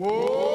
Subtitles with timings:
[0.00, 0.51] Oh,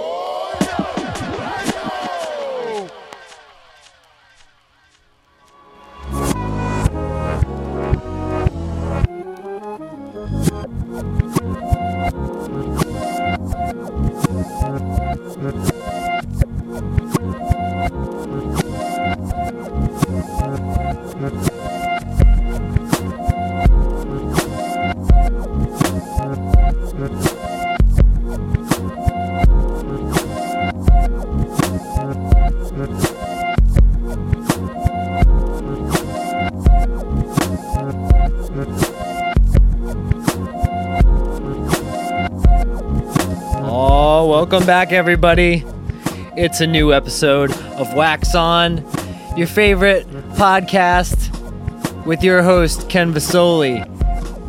[44.57, 45.63] welcome back, everybody.
[46.35, 48.84] It's a new episode of Wax On,
[49.38, 51.15] your favorite podcast
[52.07, 53.85] with your host, Ken Vasoli,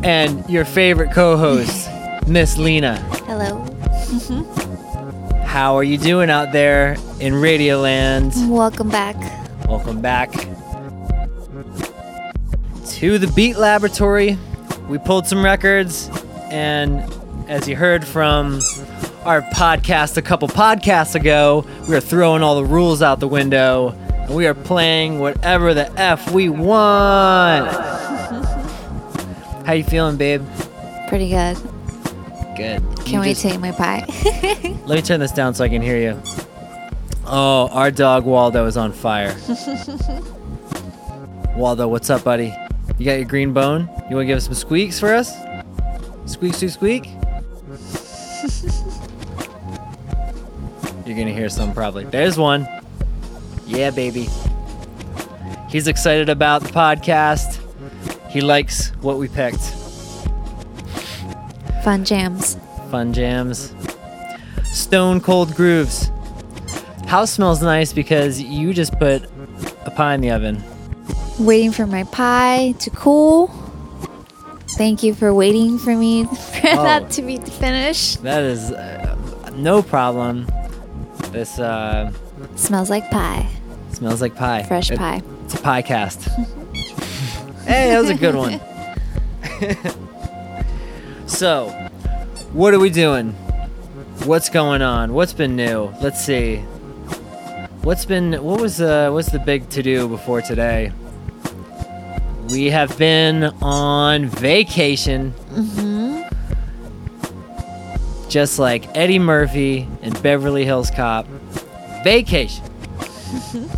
[0.02, 1.90] and your favorite co host,
[2.26, 2.96] Miss Lena.
[3.26, 3.62] Hello.
[4.06, 5.42] Mm-hmm.
[5.42, 8.32] How are you doing out there in Radioland?
[8.48, 9.14] Welcome back.
[9.68, 10.32] Welcome back
[12.92, 14.38] to the Beat Laboratory.
[14.88, 16.08] We pulled some records,
[16.50, 17.00] and
[17.50, 18.62] as you heard from
[19.28, 23.90] our podcast a couple podcasts ago, we are throwing all the rules out the window,
[24.10, 27.68] and we are playing whatever the f we want.
[29.66, 30.42] How you feeling, babe?
[31.08, 31.58] Pretty good.
[32.56, 32.80] Good.
[32.80, 34.06] Can we You wait just- to my pie.
[34.86, 36.18] Let me turn this down so I can hear you.
[37.26, 39.36] Oh, our dog Waldo is on fire.
[41.54, 42.54] Waldo, what's up, buddy?
[42.96, 43.90] You got your green bone?
[44.08, 45.36] You want to give us some squeaks for us?
[46.24, 47.10] Squeak, squeak, squeak?
[51.26, 52.04] To hear some probably.
[52.04, 52.66] There's one.
[53.66, 54.28] Yeah, baby.
[55.68, 57.58] He's excited about the podcast.
[58.30, 59.60] He likes what we picked.
[61.82, 62.56] Fun jams.
[62.90, 63.74] Fun jams.
[64.64, 66.10] Stone cold grooves.
[67.06, 69.24] House smells nice because you just put
[69.84, 70.62] a pie in the oven.
[71.38, 73.48] Waiting for my pie to cool.
[74.76, 76.82] Thank you for waiting for me for Oh.
[76.84, 78.22] that to be finished.
[78.22, 80.46] That is uh, no problem.
[81.32, 82.10] This uh,
[82.56, 83.48] Smells like pie.
[83.92, 84.62] smells like pie.
[84.64, 85.22] Fresh It- pie.
[85.44, 86.24] It's a pie cast.
[87.64, 88.60] hey, that was a good one.
[91.26, 91.68] so,
[92.52, 93.32] what are we doing?
[94.24, 95.14] What's going on?
[95.14, 95.92] What's been new?
[96.02, 96.56] Let's see.
[97.82, 100.92] What's been what was uh what's the big to do before today?
[102.50, 105.32] We have been on vacation.
[108.28, 111.26] Just like Eddie Murphy and Beverly Hills Cop.
[112.04, 112.64] Vacation.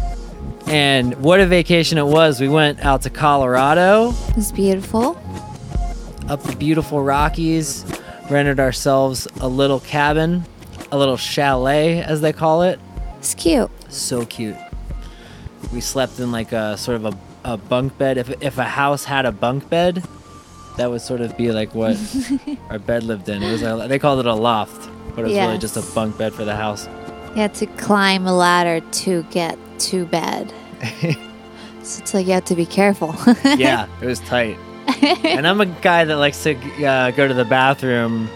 [0.67, 2.41] And what a vacation it was.
[2.41, 5.19] We went out to Colorado, It was beautiful.
[6.29, 7.85] up the beautiful Rockies,
[8.31, 10.45] rented ourselves a little cabin,
[10.93, 12.79] a little chalet, as they call it.
[13.19, 13.69] It's cute.
[13.93, 14.55] So cute.
[15.73, 17.19] We slept in like a sort of a,
[17.53, 18.17] a bunk bed.
[18.17, 20.05] If, if a house had a bunk bed,
[20.81, 21.97] that would sort of be like what
[22.71, 23.43] our bed lived in.
[23.43, 26.17] It was a, they called it a loft, but it was really just a bunk
[26.17, 26.89] bed for the house.
[27.35, 29.59] You had to climb a ladder to get
[29.91, 30.53] to bed.
[31.83, 33.15] so it's like you have to be careful.
[33.59, 34.57] yeah, it was tight.
[35.03, 36.55] and I'm a guy that likes to
[36.85, 38.29] uh, go to the bathroom.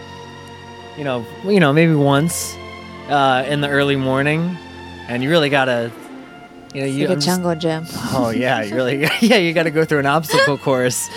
[0.97, 2.55] You know, you know, maybe once
[3.09, 4.55] uh, in the early morning,
[5.09, 5.91] and you really gotta,
[6.73, 7.01] you know, It's you.
[7.07, 7.85] like a I'm just- jungle gym.
[8.13, 11.09] oh yeah, you really, yeah, you gotta go through an obstacle course,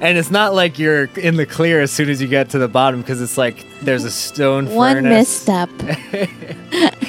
[0.00, 2.68] and it's not like you're in the clear as soon as you get to the
[2.68, 5.10] bottom because it's like there's a stone One furnace.
[5.46, 5.70] misstep.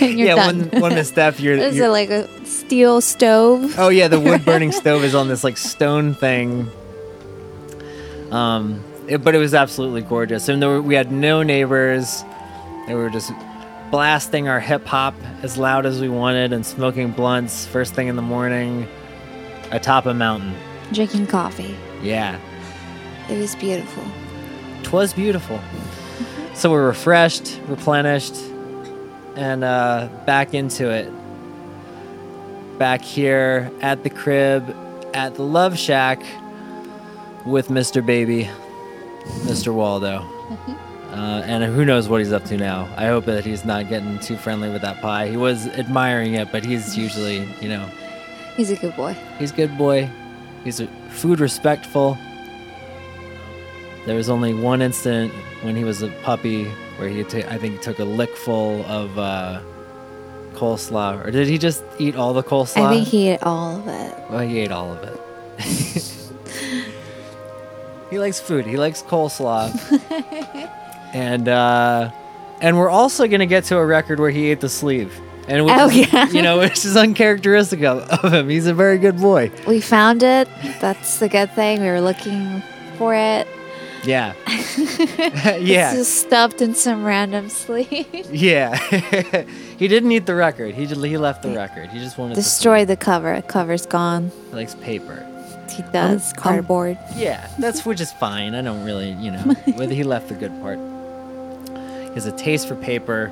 [0.02, 0.70] and you're yeah, done.
[0.70, 1.56] one one misstep, you're.
[1.56, 3.76] Is you're it like a steel stove?
[3.78, 6.70] Oh yeah, the wood burning stove is on this like stone thing.
[8.32, 12.24] Um, it- but it was absolutely gorgeous, and there were, we had no neighbors.
[12.88, 13.32] They were just
[13.92, 15.14] blasting our hip hop
[15.44, 18.88] as loud as we wanted and smoking blunts first thing in the morning
[19.72, 20.54] atop a mountain.
[20.92, 21.76] Drinking coffee.
[22.04, 22.40] Yeah,
[23.30, 24.04] It was beautiful.
[24.84, 25.60] twas beautiful.
[26.54, 28.36] So we're refreshed, replenished,
[29.36, 31.12] and uh, back into it.
[32.78, 34.76] Back here at the crib,
[35.14, 36.22] at the Love Shack,
[37.46, 38.06] with Mr.
[38.06, 38.50] Baby,
[39.44, 39.74] Mr.
[39.74, 40.24] Waldo.
[41.12, 42.90] Uh, and who knows what he's up to now.
[42.98, 45.28] I hope that he's not getting too friendly with that pie.
[45.30, 47.90] He was admiring it, but he's usually, you know,
[48.58, 49.14] He's a good boy.
[49.38, 50.10] He's a good boy.
[50.64, 52.18] He's a food respectful.
[54.06, 55.32] There was only one instant
[55.62, 56.66] when he was a puppy
[56.98, 59.62] where he, ta- I think, he took a lickful of uh,
[60.54, 62.86] coleslaw, or did he just eat all the coleslaw?
[62.86, 64.14] I think he ate all of it.
[64.30, 65.20] Well, he ate all of it.
[68.10, 68.66] he likes food.
[68.66, 69.72] He likes coleslaw.
[71.14, 72.12] and uh,
[72.62, 75.20] And we're also going to get to a record where he ate the sleeve.
[75.48, 76.30] And which Oh, yeah.
[76.30, 78.50] you know, which is uncharacteristic of, of him.
[78.50, 79.52] He's a very good boy.
[79.68, 80.48] We found it.
[80.80, 81.82] That's the good thing.
[81.82, 82.64] We were looking
[82.98, 83.48] for it.
[84.06, 84.34] Yeah.
[85.60, 85.94] Yeah.
[85.96, 88.28] just stuffed in some random sleeve.
[88.32, 88.76] Yeah.
[89.78, 90.74] he didn't eat the record.
[90.76, 91.90] He just, he left the record.
[91.90, 93.42] He just wanted to Destroy the cover.
[93.44, 94.32] Cover's gone.
[94.50, 95.26] he likes paper.
[95.70, 96.32] He does.
[96.34, 96.98] I'm- Cardboard.
[97.16, 98.56] Yeah, that's which is fine.
[98.56, 99.40] I don't really, you know,
[99.76, 100.80] whether he left the good part.
[102.10, 103.32] He has a taste for paper.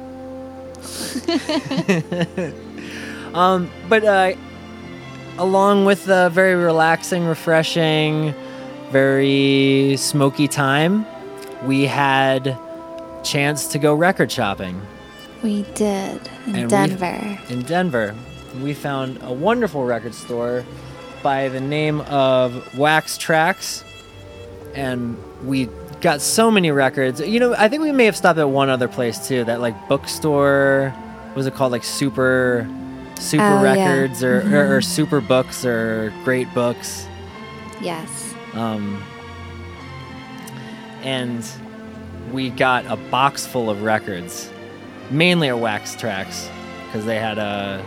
[3.34, 4.34] um, but uh,
[5.38, 8.34] along with the very relaxing, refreshing,
[8.94, 11.06] very smoky time,
[11.66, 12.58] we had
[13.24, 14.80] chance to go record shopping
[15.42, 17.40] We did in And we- Denver.
[17.50, 18.16] in Denver.
[18.62, 20.64] We found a wonderful record store
[21.24, 23.84] by the name of Wax Trax,
[24.76, 25.68] and we
[26.02, 27.20] got so many records.
[27.20, 29.44] You know, I think we may have stopped at one other place too.
[29.46, 30.94] That like bookstore,
[31.30, 31.72] what was it called?
[31.72, 32.68] Like Super,
[33.20, 33.92] Super Oh, yeah.
[33.94, 34.42] Records or, or, or
[34.80, 34.82] mm-hmm.
[34.82, 37.08] Super Books or Great Books.
[37.82, 38.33] Yes.
[38.54, 39.02] Um,
[41.02, 41.46] and
[42.32, 44.50] we got a box full of records,
[45.12, 46.50] mainly at Wax Trax,
[46.86, 47.84] because they had a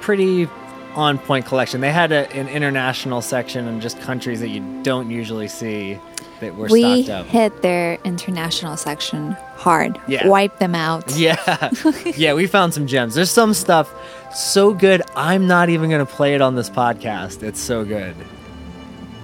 [0.00, 0.48] pretty
[0.94, 1.80] on point collection.
[1.80, 5.98] They had a, an international section and just countries that you don't usually see
[6.40, 7.26] that were we stocked up.
[7.26, 10.00] hit their international section hard.
[10.08, 10.26] Yeah.
[10.26, 11.04] Wipe them out.
[11.16, 11.70] Yeah,
[12.16, 13.14] yeah, we found some gems.
[13.14, 13.92] There's some stuff
[14.34, 15.02] so good.
[15.16, 17.42] I'm not even gonna play it on this podcast.
[17.42, 18.16] It's so good.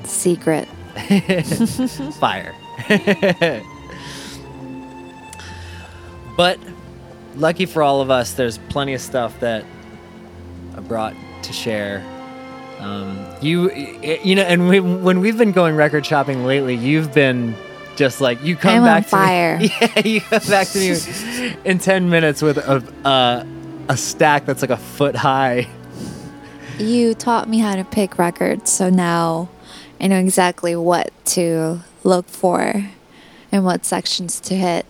[0.07, 0.69] Secret.
[2.19, 2.55] fire.
[6.37, 6.59] but
[7.37, 9.65] lucky for all of us, there's plenty of stuff that
[10.77, 12.05] I brought to share.
[12.79, 17.55] Um, you, you know, and we, when we've been going record shopping lately, you've been
[17.97, 19.59] just like you come I'm back to fire.
[19.59, 19.73] me.
[19.81, 23.45] Yeah, you come back to me in ten minutes with a uh,
[23.89, 25.69] a stack that's like a foot high.
[26.79, 29.49] You taught me how to pick records, so now
[30.01, 32.85] I know exactly what to look for
[33.53, 34.87] and what sections to hit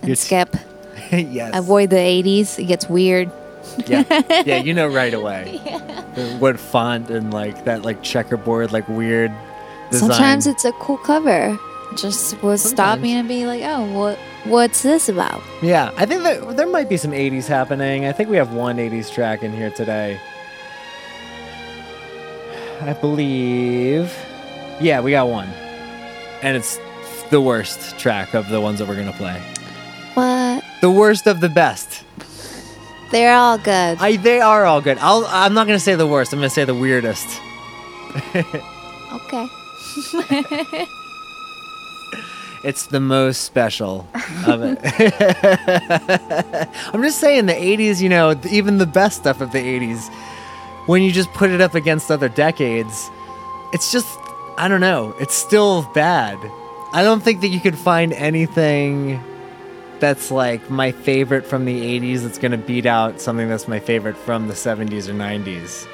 [0.00, 0.56] and You're- skip.
[1.12, 1.56] yes.
[1.56, 3.30] Avoid the 80s, it gets weird.
[3.86, 4.04] Yeah,
[4.46, 5.60] yeah, you know right away.
[5.66, 5.76] yeah.
[6.16, 9.32] Uh, what font and like that, like checkerboard, like weird.
[9.90, 10.10] Design.
[10.10, 11.58] Sometimes it's a cool cover.
[11.96, 15.92] Just will stop me and be like, "Oh, what what's this about?" yeah.
[15.96, 18.04] I think that there might be some '80s happening.
[18.06, 20.20] I think we have one '80s track in here today.
[22.80, 24.12] I believe.
[24.80, 25.48] Yeah, we got one,
[26.42, 26.78] and it's
[27.30, 29.40] the worst track of the ones that we're gonna play.
[30.14, 30.64] What?
[30.80, 32.04] The worst of the best.
[33.10, 33.98] They're all good.
[34.00, 34.98] I, they are all good.
[34.98, 36.32] I'll, I'm not gonna say the worst.
[36.32, 37.26] I'm gonna say the weirdest.
[39.12, 39.48] okay.
[42.66, 44.08] It's the most special
[44.44, 44.80] of it.
[46.92, 50.12] I'm just saying the 80s, you know, even the best stuff of the 80s,
[50.86, 53.10] when you just put it up against other decades,
[53.72, 54.18] it's just,
[54.56, 56.38] I don't know, it's still bad.
[56.92, 59.20] I don't think that you could find anything
[59.98, 63.80] that's like my favorite from the 80s that's going to beat out something that's my
[63.80, 65.86] favorite from the 70s or 90s.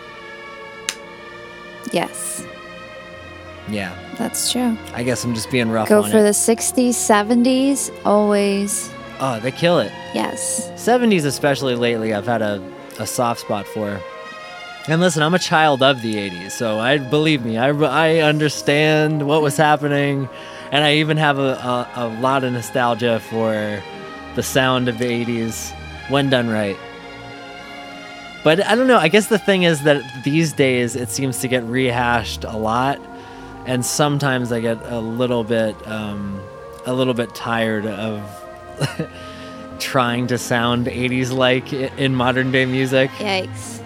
[1.93, 2.45] Yes,
[3.69, 4.77] Yeah, that's true.
[4.95, 6.23] I guess I'm just being rough Go for it.
[6.23, 8.91] the 60s, 70s, always.
[9.21, 9.93] Oh, they kill it.
[10.15, 10.69] Yes.
[10.73, 12.61] 70s especially lately i've had a,
[12.99, 14.01] a soft spot for
[14.89, 19.27] and listen i'm a child of the 80s so i believe me i, I understand
[19.27, 20.29] what was happening
[20.71, 23.83] and i even have a, a, a lot of nostalgia for
[24.35, 25.73] the sound of the 80s
[26.09, 26.77] when done right
[28.43, 31.49] but i don't know i guess the thing is that these days it seems to
[31.49, 33.01] get rehashed a lot
[33.67, 36.41] and sometimes i get a little bit um,
[36.87, 38.21] a little bit tired of
[39.79, 43.11] trying to sound 80s like in modern day music.
[43.13, 43.82] Yikes.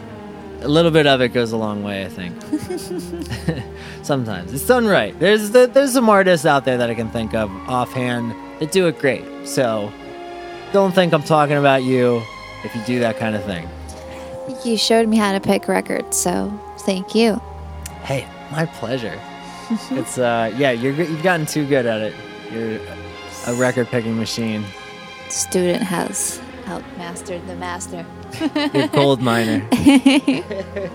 [0.66, 2.34] A little bit of it goes a long way, I think.
[4.02, 5.16] Sometimes it's done right.
[5.20, 8.88] There's the, there's some artists out there that I can think of offhand that do
[8.88, 9.46] it great.
[9.46, 9.92] So
[10.72, 12.20] don't think I'm talking about you
[12.64, 13.68] if you do that kind of thing.
[14.64, 17.40] You showed me how to pick records, so thank you.
[18.02, 19.20] Hey, my pleasure.
[19.92, 22.14] it's uh yeah, you're you've gotten too good at it.
[22.50, 22.80] You're
[23.46, 24.64] a record picking machine.
[25.28, 28.04] Student has outmastered the master.
[28.74, 29.66] You're gold miner.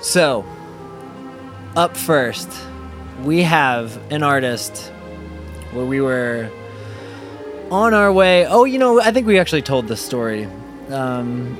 [0.00, 0.44] so,
[1.76, 2.48] up first,
[3.22, 4.92] we have an artist
[5.72, 6.50] where we were
[7.70, 8.46] on our way.
[8.46, 10.46] Oh, you know, I think we actually told this story.
[10.90, 11.58] Um,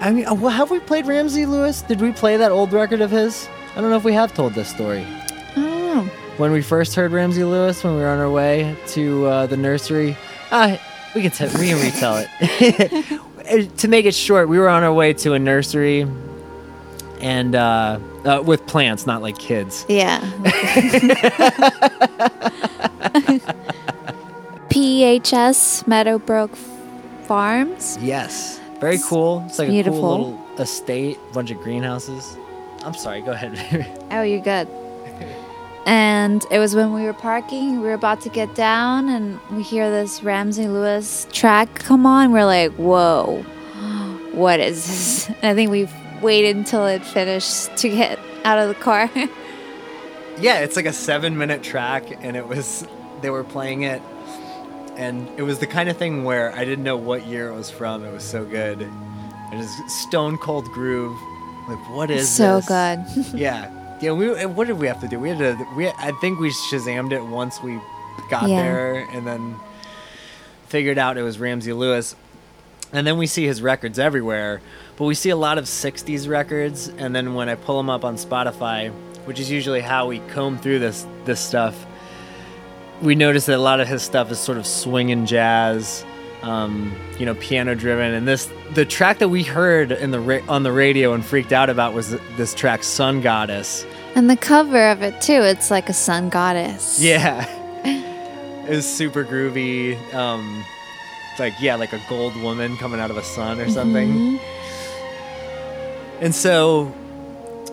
[0.00, 1.82] I mean, uh, well, have we played Ramsey Lewis?
[1.82, 3.48] Did we play that old record of his?
[3.76, 5.04] I don't know if we have told this story.
[5.04, 6.10] I don't know.
[6.36, 9.56] when we first heard Ramsey Lewis when we were on our way to uh, the
[9.56, 10.16] nursery.
[10.50, 10.76] Uh,
[11.14, 13.70] we can t- we can retell it.
[13.78, 16.06] to make it short, we were on our way to a nursery,
[17.20, 19.84] and uh, uh, with plants, not like kids.
[19.88, 20.20] Yeah.
[24.70, 26.54] PHS Meadowbrook
[27.24, 27.98] Farms.
[28.00, 29.44] Yes, very cool.
[29.48, 30.00] It's like a beautiful.
[30.00, 32.36] cool little estate, bunch of greenhouses.
[32.84, 33.20] I'm sorry.
[33.20, 33.96] Go ahead.
[34.12, 34.66] Oh, you're good.
[35.90, 39.64] And it was when we were parking, we were about to get down, and we
[39.64, 42.30] hear this Ramsey Lewis track come on.
[42.30, 43.42] We're like, whoa,
[44.30, 45.28] what is this?
[45.28, 45.88] And I think we
[46.22, 49.10] waited until it finished to get out of the car.
[50.38, 52.86] yeah, it's like a seven minute track, and it was
[53.20, 54.00] they were playing it,
[54.94, 57.68] and it was the kind of thing where I didn't know what year it was
[57.68, 58.04] from.
[58.04, 58.82] It was so good.
[58.82, 61.18] It was stone cold groove.
[61.68, 62.36] Like what is this?
[62.36, 62.68] so this?
[63.32, 63.34] good.
[63.40, 63.68] Yeah,
[64.00, 64.12] yeah.
[64.12, 65.18] We eh, what did we have to do?
[65.18, 65.66] We had to.
[65.76, 67.78] We I think we Shazammed it once we
[68.30, 68.62] got Yeah.
[68.62, 69.56] there, and then
[70.68, 72.14] figured out it was Ramsey Lewis.
[72.92, 74.60] And then we see his records everywhere,
[74.96, 76.88] but we see a lot of '60s records.
[76.98, 78.90] And then when I pull them up on Spotify,
[79.26, 81.86] which is usually how we comb through this this stuff,
[83.00, 86.04] we notice that a lot of his stuff is sort of swinging jazz,
[86.42, 88.14] um, you know, piano driven.
[88.14, 91.52] And this, the track that we heard in the ra- on the radio and freaked
[91.52, 95.88] out about was this track, "Sun Goddess." and the cover of it, too, it's like
[95.88, 97.00] a sun goddess.
[97.00, 97.44] Yeah,
[97.84, 99.96] it was super groovy.
[100.14, 100.64] Um,
[101.30, 104.38] it's like yeah, like a gold woman coming out of a sun or something.
[106.20, 106.94] And so.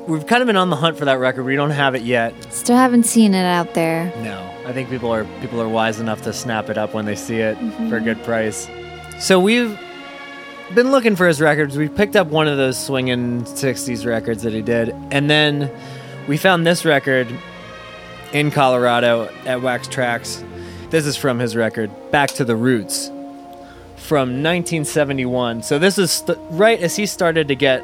[0.07, 1.43] We've kind of been on the hunt for that record.
[1.43, 2.33] We don't have it yet.
[2.53, 4.05] Still haven't seen it out there.
[4.23, 7.15] No, I think people are people are wise enough to snap it up when they
[7.15, 8.05] see it for a mm-hmm.
[8.05, 8.69] good price.
[9.19, 9.77] So we've
[10.73, 11.75] been looking for his records.
[11.75, 15.69] We picked up one of those swinging '60s records that he did, and then
[16.25, 17.27] we found this record
[18.31, 20.41] in Colorado at Wax Trax.
[20.89, 23.07] This is from his record "Back to the Roots"
[23.97, 25.63] from 1971.
[25.63, 27.83] So this is st- right as he started to get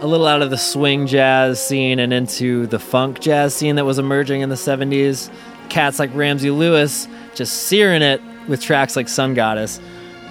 [0.00, 3.84] a little out of the swing jazz scene and into the funk jazz scene that
[3.84, 5.30] was emerging in the 70s.
[5.68, 9.78] Cats like Ramsey Lewis just searing it with tracks like Sun Goddess.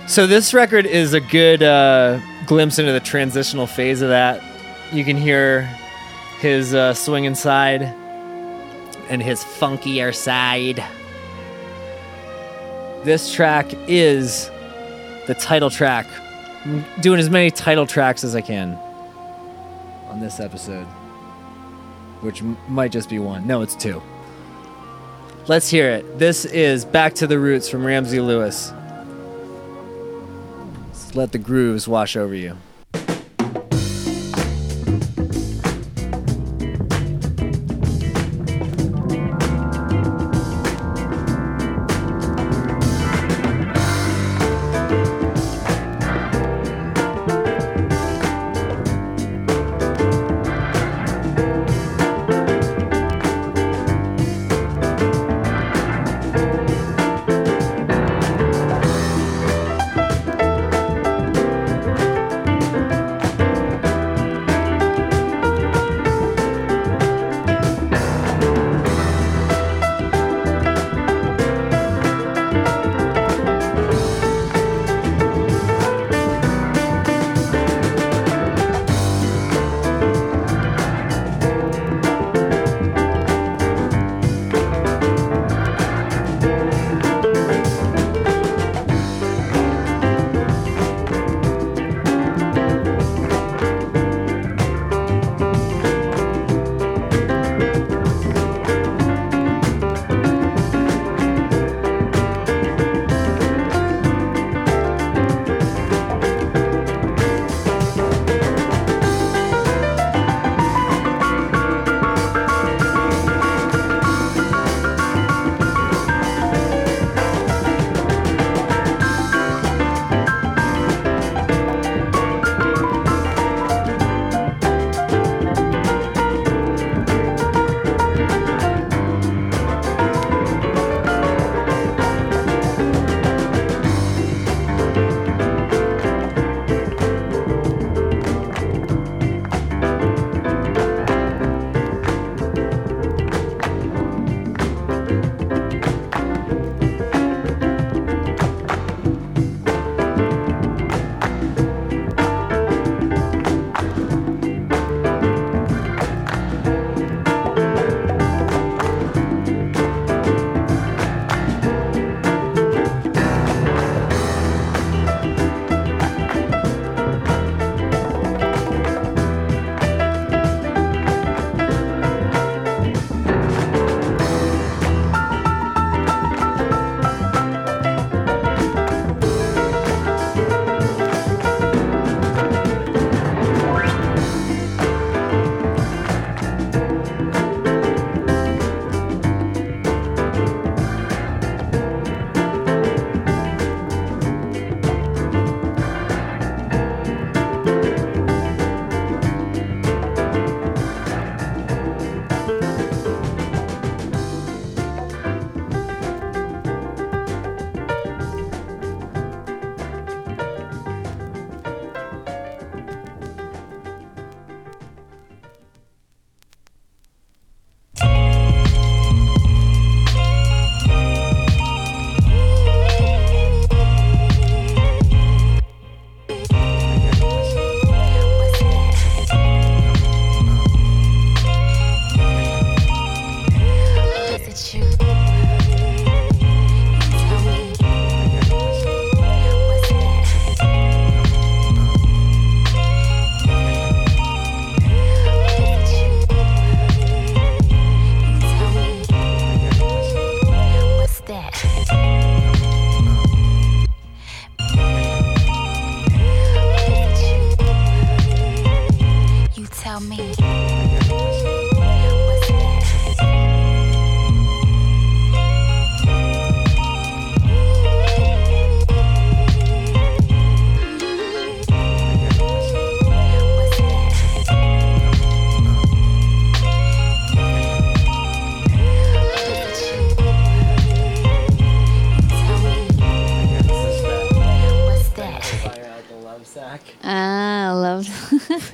[0.07, 4.43] So this record is a good uh, glimpse into the transitional phase of that.
[4.91, 5.61] You can hear
[6.39, 7.83] his uh, swinging side
[9.07, 10.83] and his funkier side.
[13.03, 14.49] This track is
[15.27, 16.07] the title track.
[16.65, 18.79] I'm doing as many title tracks as I can
[20.09, 20.85] on this episode,
[22.21, 23.45] which m- might just be one.
[23.47, 24.01] No, it's two.
[25.47, 26.19] Let's hear it.
[26.19, 28.71] This is Back to the Roots from Ramsey Lewis.
[30.87, 32.57] Let's let the grooves wash over you.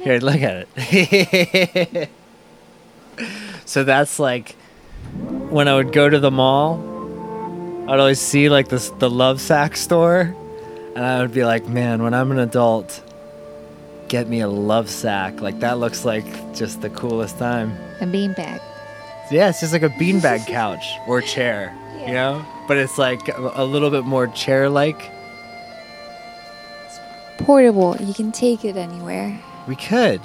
[0.06, 2.10] Here, look at it.
[3.66, 4.52] so that's like
[5.50, 6.80] when I would go to the mall,
[7.90, 10.36] I'd always see like this the Lovesac store,
[10.96, 13.02] and I would be like, man, when I'm an adult,
[14.08, 15.42] get me a Lovesac.
[15.42, 17.76] Like that looks like just the coolest time.
[18.00, 18.62] a beanbag.
[19.32, 22.46] Yeah, it's just like a beanbag couch or chair, you know?
[22.68, 25.10] But it's like a, a little bit more chair like.
[26.86, 27.00] It's
[27.40, 27.98] portable.
[28.00, 29.42] You can take it anywhere.
[29.68, 30.22] We could.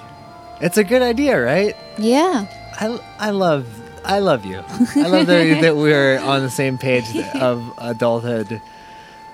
[0.61, 1.75] It's a good idea, right?
[1.99, 2.47] Yeah.
[2.79, 3.67] I, I love
[4.05, 4.63] I love you.
[4.97, 8.61] I love that, that we're on the same page of adulthood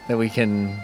[0.09, 0.81] that we can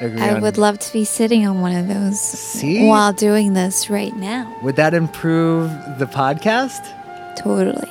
[0.00, 0.28] agree on.
[0.28, 0.42] I on.
[0.42, 2.86] would love to be sitting on one of those See?
[2.86, 4.56] while doing this right now.
[4.62, 6.84] Would that improve the podcast?
[7.36, 7.88] Totally.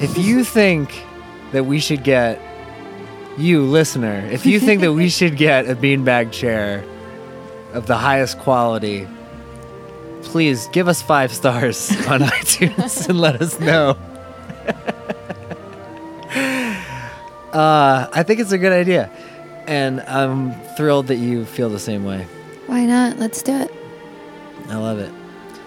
[0.00, 1.02] If you think
[1.52, 2.40] that we should get
[3.38, 6.84] you listener, if you think that we should get a beanbag chair
[7.72, 9.06] of the highest quality,
[10.22, 13.96] please give us five stars on iTunes and let us know.
[17.52, 19.10] uh, I think it's a good idea,
[19.66, 22.26] and I'm thrilled that you feel the same way.
[22.66, 23.18] Why not?
[23.18, 23.72] Let's do it.
[24.68, 25.12] I love it.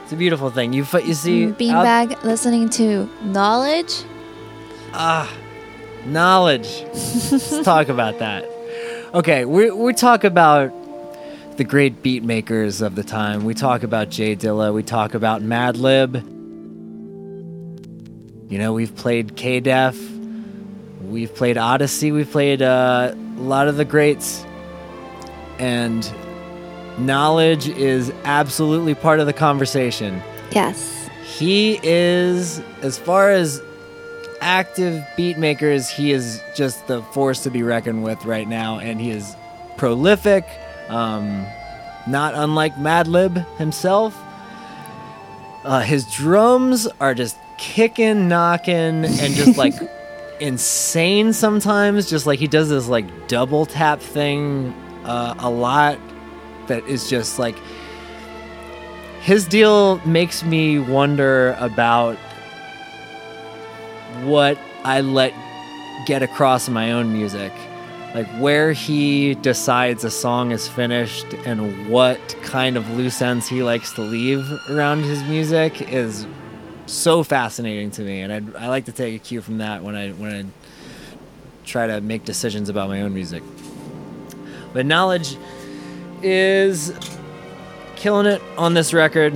[0.03, 0.73] It's a beautiful thing.
[0.73, 4.05] You fi- you see out- Beanbag listening to Knxwledge.
[4.93, 5.31] Ah,
[6.05, 6.83] Knxwledge.
[7.31, 8.45] Let's talk about that.
[9.13, 10.71] Okay, we we talk about
[11.53, 13.45] the great beat makers of the time.
[13.45, 14.73] We talk about J Dilla.
[14.73, 16.15] We talk about Madlib.
[18.51, 19.97] You know, we've played K Def.
[21.01, 22.13] We've played Oddisee.
[22.13, 24.45] We've played uh, a lot of the greats.
[25.59, 26.03] And
[26.97, 30.21] Knxwledge is absolutely part of the conversation.
[30.51, 31.09] Yes.
[31.23, 33.61] He is, as far as
[34.41, 38.99] active beat makers, he is just the force to be reckoned with right now, and
[38.99, 39.35] he is
[39.77, 40.45] prolific,
[40.93, 41.45] um,
[42.05, 44.15] not unlike Madlib himself.
[45.63, 49.73] Uh, his drums are just kicking, knocking, and just like
[50.39, 52.09] insane sometimes.
[52.09, 55.97] Just like he does this like double tap thing uh, a lot
[56.67, 57.57] that is just like
[59.21, 62.17] his deal makes me wonder about
[64.23, 65.33] what I let
[66.05, 67.53] get across in my own music.
[68.13, 73.63] Like where he decides a song is finished and what kind of loose ends he
[73.63, 76.27] likes to leave around his music is
[76.85, 79.95] so fascinating to me, and I'd, I like to take a cue from that when
[79.95, 80.45] I when I
[81.65, 83.41] try to make decisions about my own music.
[84.73, 85.37] But Knxwledge
[86.21, 86.93] is
[87.95, 89.33] killing it on this record.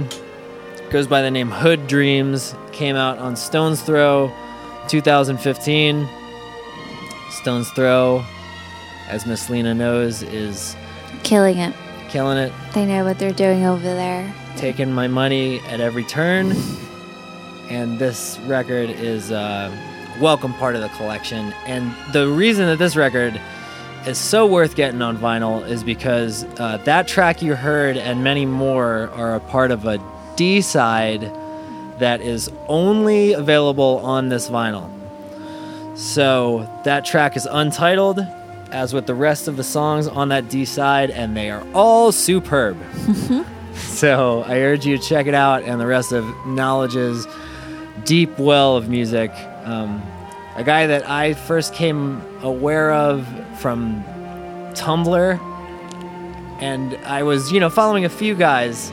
[0.90, 2.56] Goes by the name Hud Dreems.
[2.72, 4.32] Came out on Stones Throw
[4.88, 6.08] 2015.
[7.32, 8.26] Stones Throw,
[9.08, 10.76] as Miss Lena knows, is
[11.24, 11.74] Killing it.
[12.10, 14.34] killing it, They know what they're doing over there.
[14.56, 16.54] taking my money at every turn.
[17.70, 19.72] And this record is a
[20.22, 21.54] welcome part of the collection.
[21.66, 23.40] And the reason that this record
[24.06, 28.46] is so worth getting on vinyl is because uh, that track you heard and many
[28.46, 30.00] more are a part of a
[30.38, 31.30] D side
[32.00, 34.90] that is only available on this vinyl.
[35.98, 38.20] So that track is untitled,
[38.72, 42.12] as with the rest of the songs on that D side, and they are all
[42.12, 42.78] superb.
[43.76, 47.28] so I urge you to check it out and the rest of Knxwledge's
[48.04, 49.32] deep well of music.
[49.64, 50.02] Um,
[50.56, 53.28] a guy that I first came aware of
[53.60, 54.04] from
[54.74, 55.40] Tumblr,
[56.60, 58.92] and I was, you know, following a few guys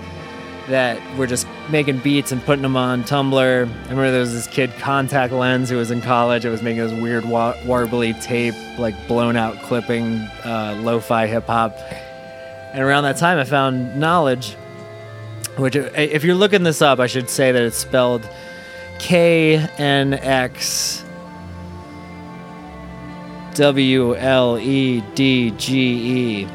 [0.68, 3.34] that were just making beats and putting them on Tumblr.
[3.34, 6.44] I remember there was this kid, Contact Lens, who was in college.
[6.44, 11.46] It was making this weird wa- warbly tape, like blown out clipping, uh, lo-fi hip
[11.46, 11.76] hop.
[12.72, 14.54] And around that time, I found Knxwledge,
[15.56, 18.28] which, uh, if you're looking this up, I should say that it's spelled
[18.98, 21.04] K N X
[23.54, 26.48] W L E D G E.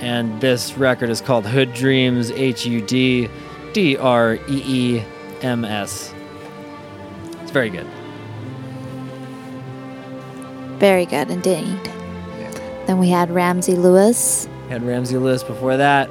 [0.00, 3.30] And this record is called Hud Dreems, H U D
[3.76, 4.62] D R E
[4.96, 5.04] E
[5.42, 6.14] M S.
[7.42, 7.86] It's very good.
[10.78, 11.78] Very good indeed.
[12.86, 14.48] Then we had Ramsey Lewis.
[14.70, 16.08] Had Ramsey Lewis before that.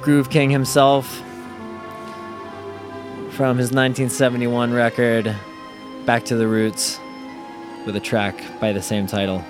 [0.00, 1.06] Groove King himself
[3.30, 5.36] from his 1971 record,
[6.04, 6.98] Back to the Roots,
[7.86, 9.44] with a track by the same title.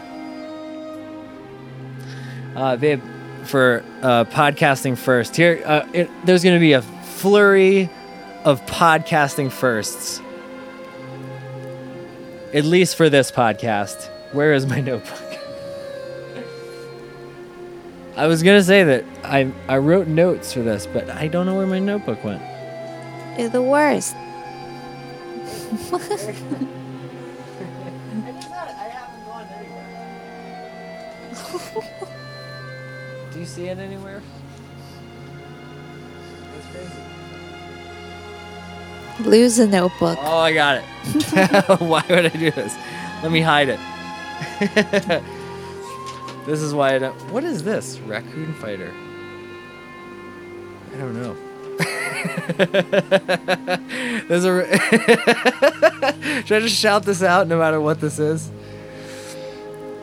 [2.55, 3.01] Uh, babe,
[3.45, 6.83] for uh, podcasting first, here uh, it, there's going to be a
[7.23, 7.89] flurry
[8.45, 10.21] of podcasting firsts.
[12.53, 14.11] At least for this podcast.
[14.33, 15.39] Where is my notebook?
[18.17, 21.55] I was gonna say that I I wrote notes for this, but I don't know
[21.55, 22.43] where my notebook went.
[23.39, 24.17] You're the worst.
[33.33, 34.21] Do you see it anywhere?
[39.20, 40.18] Lose a notebook.
[40.20, 40.85] Oh, I got it.
[41.81, 42.75] why would I do this?
[43.22, 43.81] Let me hide it.
[46.46, 47.14] this is why I don't.
[47.31, 47.98] What is this?
[48.01, 48.92] Raccoon fighter.
[50.92, 51.37] I don't know.
[54.29, 54.79] There's a.
[56.44, 58.51] Should I just shout this out no matter what this is?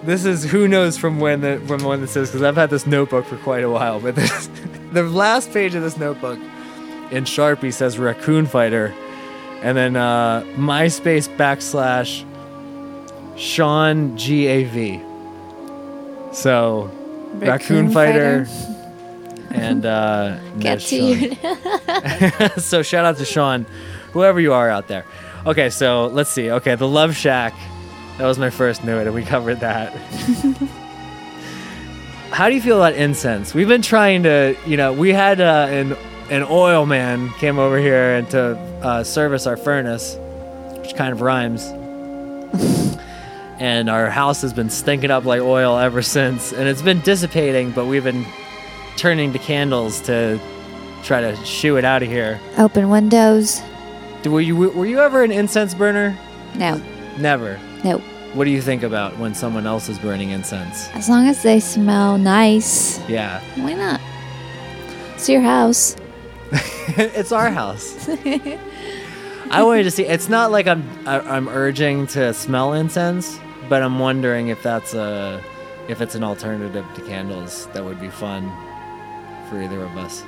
[0.03, 2.87] This is who knows from when the, from when this is because I've had this
[2.87, 3.99] notebook for quite a while.
[3.99, 4.49] But this,
[4.93, 6.39] the last page of this notebook
[7.11, 8.93] in Sharpie says Raccoon Fighter,
[9.61, 12.25] and then uh, MySpace backslash
[13.37, 15.01] Sean G A V.
[16.33, 16.91] So
[17.33, 18.47] Raccoon, Raccoon Fighter,
[19.51, 21.35] and uh, Get to you.
[22.57, 23.65] so shout out to Sean,
[24.11, 25.05] whoever you are out there.
[25.45, 26.51] Okay, so let's see.
[26.51, 27.53] Okay, the Love Shack.
[28.17, 29.93] That was my first note, and we covered that.
[32.31, 33.53] How do you feel about incense?
[33.53, 35.95] We've been trying to, you know, we had uh, an
[36.29, 40.15] an oil man came over here and to uh, service our furnace,
[40.79, 41.65] which kind of rhymes.
[43.59, 47.71] and our house has been stinking up like oil ever since, and it's been dissipating,
[47.71, 48.25] but we've been
[48.95, 50.39] turning to candles to
[51.03, 52.39] try to shoo it out of here.
[52.57, 53.61] Open windows.
[54.23, 56.17] Do- Were you were you ever an incense burner?
[56.55, 56.81] No.
[57.17, 57.59] Never.
[57.83, 57.99] No.
[58.33, 60.89] What do you think about when someone else is burning incense?
[60.89, 63.99] As long as they smell nice, Yeah, why not?
[65.15, 65.95] It's your house.
[66.97, 68.07] it's our house.
[69.51, 70.03] I wanted to see.
[70.05, 74.93] It's not like I'm I, I'm urging to smell incense, but I'm wondering if that's
[74.93, 75.43] a
[75.87, 78.49] if it's an alternative to candles that would be fun
[79.49, 80.23] for either of us.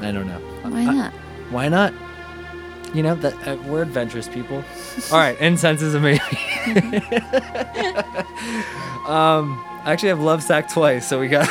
[0.00, 0.38] I don't know.
[0.62, 1.12] Why I- not?
[1.50, 1.92] Why not?
[2.94, 4.62] You know that uh, we're adventurous people.
[5.12, 6.22] All right, incense is amazing.
[9.06, 11.48] um, I actually have Lovesac twice, so we got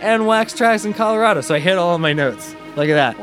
[0.00, 2.54] and Wax Trax in Colorado, so I hit all of my notes.
[2.76, 3.16] Look at that.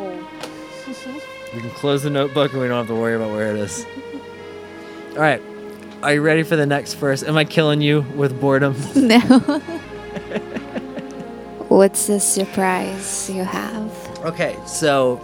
[1.53, 3.85] We can close the notebook and we don't have to worry about where it is.
[5.11, 5.41] All right,
[6.01, 7.21] are you ready for the next verse?
[7.21, 8.75] Am I killing you with boredom?
[8.95, 9.19] No.
[11.69, 13.91] What's the surprise you have?
[14.19, 15.19] Okay, so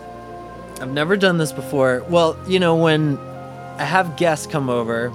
[0.82, 2.04] I've never done this before.
[2.10, 3.18] Well, you know, when
[3.78, 5.12] I have guests come over,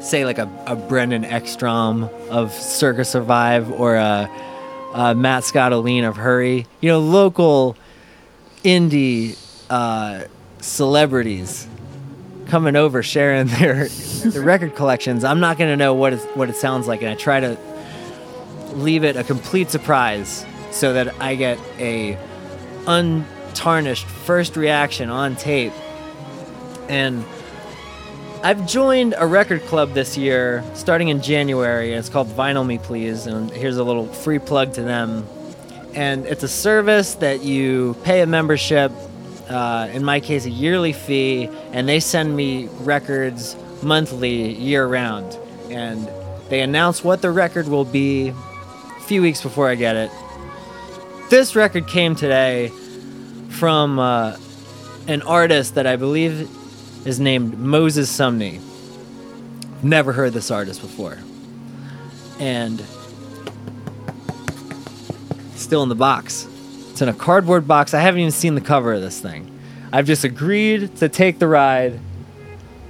[0.00, 4.28] say like a, a Brendan Ekstrom of Circa Survive or a,
[4.94, 7.76] a Matt Scottoline of Hurry, you know, local
[8.64, 9.38] indie
[9.70, 10.24] uh,
[10.60, 11.66] celebrities
[12.46, 15.24] coming over sharing their, their record collections.
[15.24, 17.58] I'm not going to know what, what it sounds like, and I try to
[18.74, 22.18] leave it a complete surprise so that I get a
[22.86, 25.72] untarnished first reaction on tape.
[26.88, 27.24] And
[28.44, 32.76] I've joined a record club this year, starting in January, and it's called Vinyl Me
[32.76, 33.26] Please.
[33.26, 35.24] And here's a little free plug to them.
[35.94, 38.90] And it's a service that you pay a membership,
[39.48, 45.38] uh, in my case, a yearly fee, and they send me records monthly, year round.
[45.70, 46.10] And
[46.48, 50.10] they announce what the record will be a few weeks before I get it.
[51.30, 52.72] This record came today
[53.50, 54.36] from uh,
[55.06, 56.50] an artist that I believe
[57.04, 58.60] is named Moses Sumney.
[59.82, 61.18] Never heard this artist before.
[62.38, 62.84] And
[65.56, 66.46] still in the box.
[66.90, 67.94] It's in a cardboard box.
[67.94, 69.48] I haven't even seen the cover of this thing.
[69.92, 71.98] I've just agreed to take the ride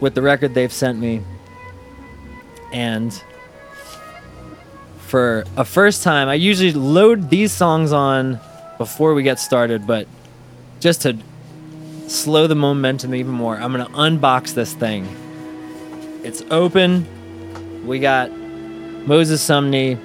[0.00, 1.22] with the record they've sent me.
[2.72, 3.12] And
[4.98, 8.40] for a first time, I usually load these songs on
[8.78, 10.06] before we get started, but
[10.80, 11.16] just to
[12.12, 15.06] slow the momentum even more, I'm gonna unbox this thing.
[16.22, 17.06] It's open.
[17.86, 18.30] We got
[19.06, 19.98] Moses Sumney.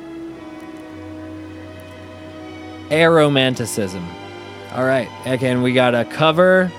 [2.90, 4.04] Aromanticism.
[4.74, 5.10] All right.
[5.26, 6.72] Again, we got a cover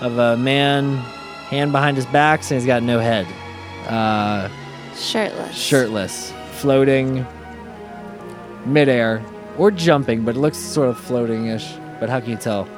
[0.00, 0.96] of a man,
[1.50, 3.26] hand behind his back, and he's got no head.
[3.86, 4.48] Uh,
[4.96, 5.56] Shirtless.
[5.56, 7.26] shirtless, floating
[8.64, 9.22] midair
[9.58, 11.68] or jumping, but it looks sort of floating ish.
[12.00, 12.68] But how can you tell?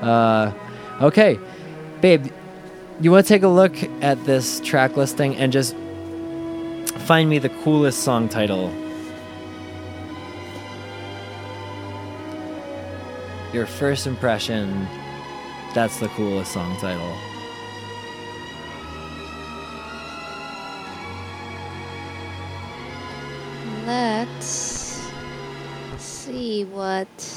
[0.00, 0.52] Uh,
[1.00, 1.38] okay,
[2.00, 2.26] babe,
[3.00, 5.74] you want to take a look at this track listing and just
[7.06, 8.72] find me the coolest song title?
[13.52, 14.86] Your first impression,
[15.74, 17.16] that's the coolest song title.
[23.86, 25.08] let's
[25.98, 27.35] see what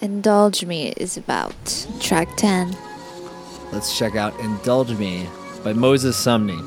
[0.00, 1.86] Indulge Me is about.
[2.00, 2.76] Track 10.
[3.72, 5.28] Let's check out Indulge Me
[5.62, 6.58] by Moses Sumney.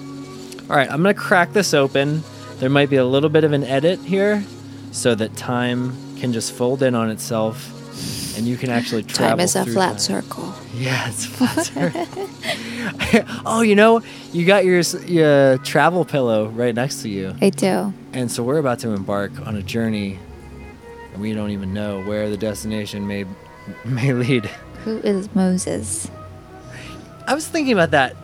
[0.69, 2.23] All right, I'm going to crack this open.
[2.57, 4.43] There might be a little bit of an edit here
[4.91, 7.71] so that time can just fold in on itself
[8.37, 9.99] and you can actually travel Time is a flat time.
[9.99, 10.53] circle.
[10.73, 12.29] Yeah, it's a flat circle.
[13.45, 17.35] oh, you know, you got your, your travel pillow right next to you.
[17.41, 17.93] I do.
[18.11, 20.17] And so we're about to embark on a journey
[21.17, 23.25] we don't even know where the destination may
[23.85, 24.45] may lead.
[24.83, 26.09] Who is Moses?
[27.27, 28.15] I was thinking about that.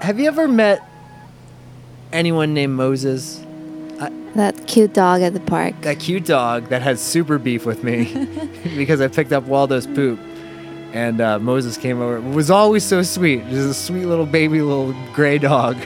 [0.00, 0.82] Have you ever met
[2.12, 3.42] anyone named Moses?
[4.34, 5.80] That cute dog at the park.
[5.80, 8.04] That cute dog that had super beef with me
[8.76, 10.18] because I picked up Waldo's poop.
[10.92, 12.20] And uh, Moses came over.
[12.20, 13.40] Was always so sweet.
[13.48, 15.76] Just a sweet little baby, little gray dog.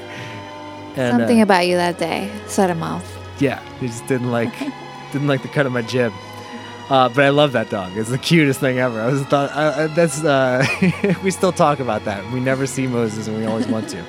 [0.97, 3.05] And, Something uh, about you that day set him off.
[3.39, 4.53] yeah, he just didn't like
[5.13, 6.13] didn't like the cut of my jib.
[6.89, 7.97] Uh, but I love that dog.
[7.97, 9.01] It's the cutest thing ever.
[9.01, 9.51] I was thought
[9.95, 10.67] that's uh,
[11.23, 12.29] we still talk about that.
[12.33, 14.05] We never see Moses, and we always want to.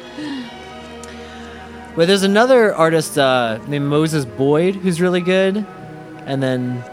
[1.96, 5.64] But there's another artist uh, named Moses Boyd who's really good,
[6.26, 6.84] and then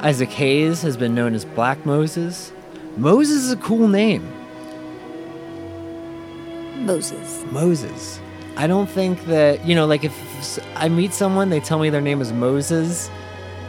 [0.00, 2.52] Isaac Hayes has been known as Black Moses.
[2.96, 4.26] Moses is a cool name.
[6.86, 7.44] Moses.
[7.50, 8.20] Moses.
[8.56, 12.00] I don't think that you know, like if I meet someone, they tell me their
[12.00, 13.10] name is Moses,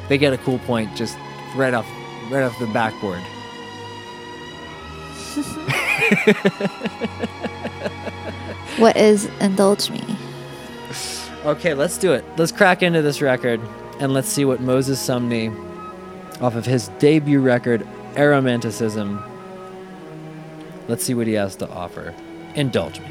[0.07, 1.17] they get a cool point just
[1.55, 1.87] right off,
[2.31, 3.21] right off the backboard.
[8.77, 10.03] What is Indulge Me?
[11.43, 12.23] Okay, let's do it.
[12.37, 13.59] Let's crack into this record
[13.99, 15.49] and let's see what Moses Sumney,
[16.41, 19.19] off of his debut record, Aromanticism,
[20.87, 22.13] let's see what he has to offer.
[22.53, 23.07] Indulge me.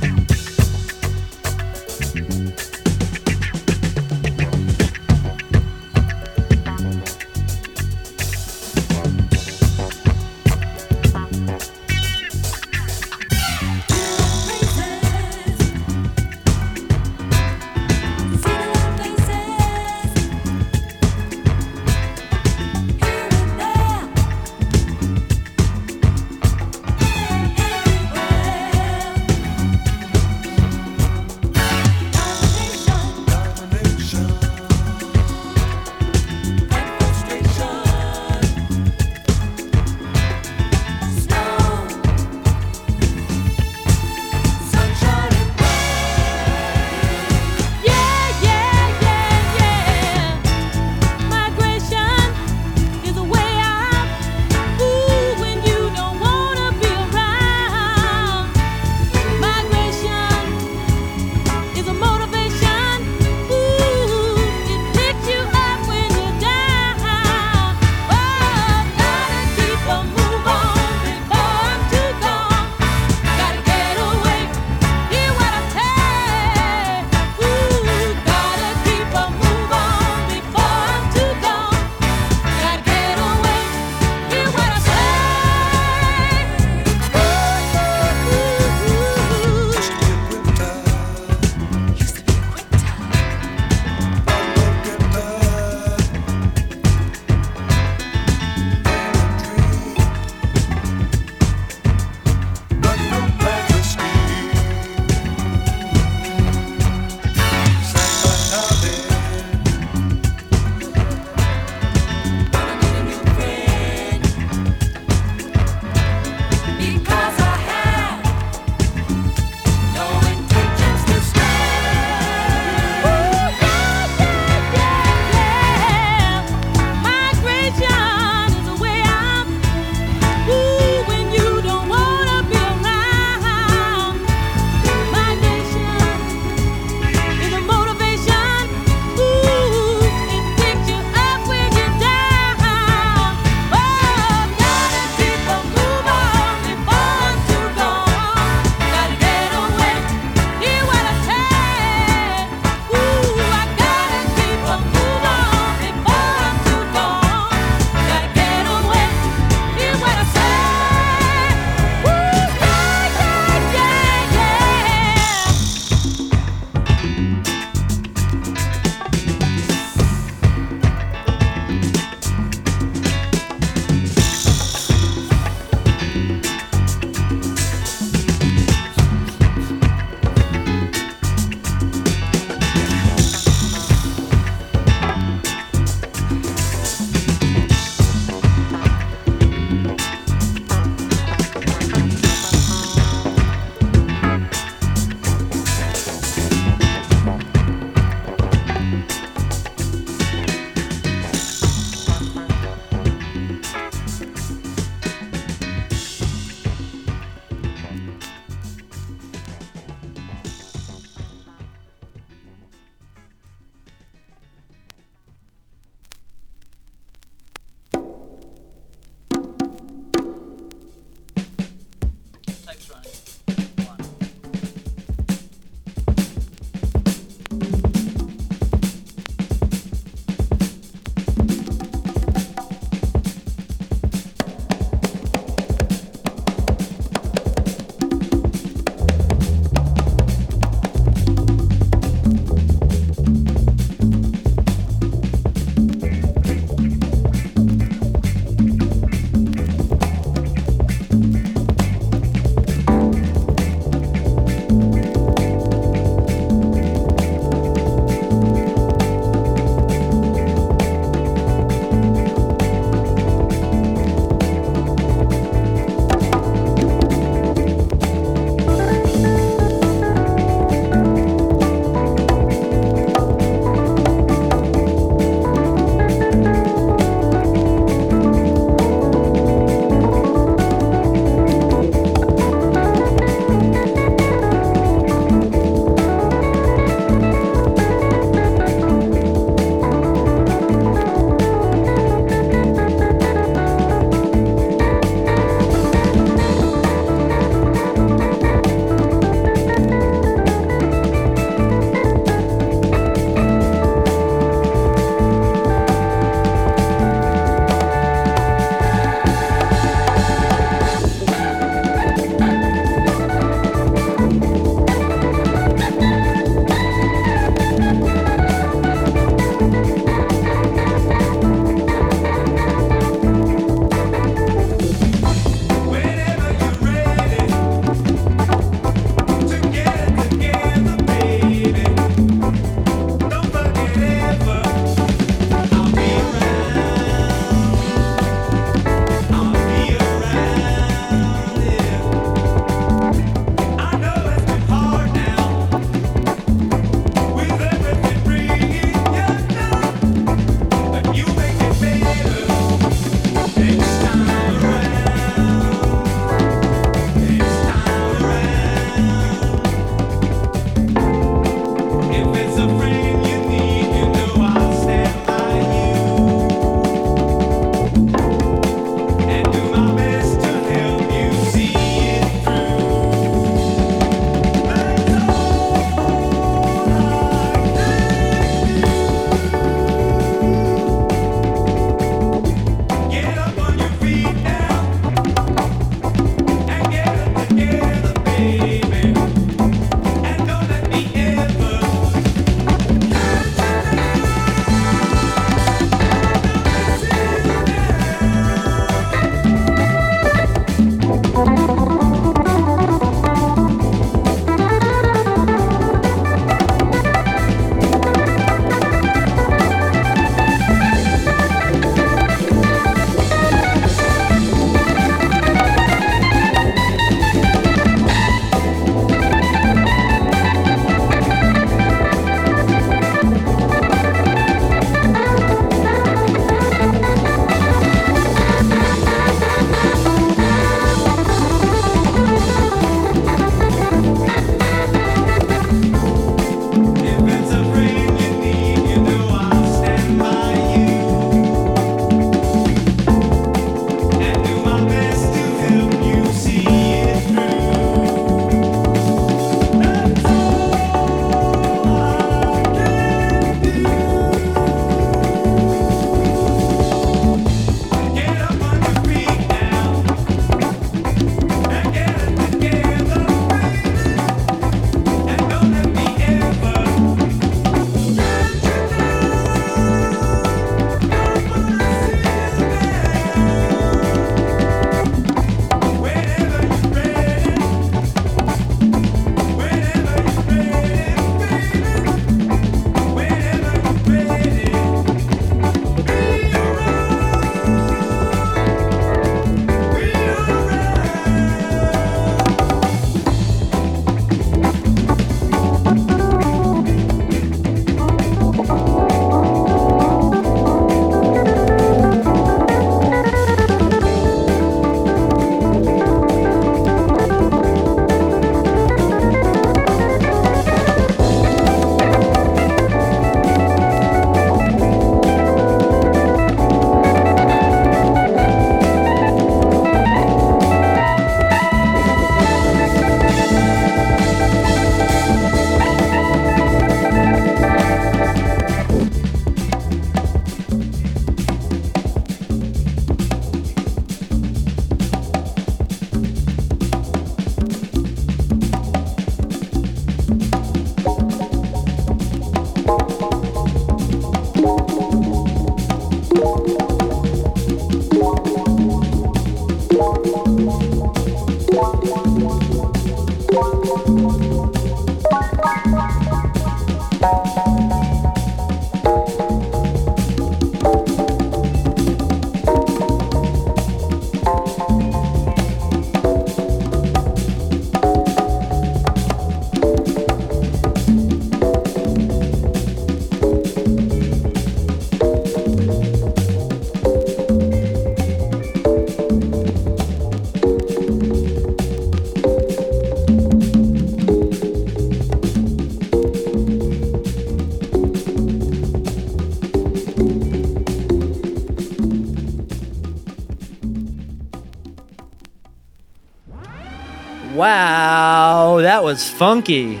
[598.96, 600.00] That was funky.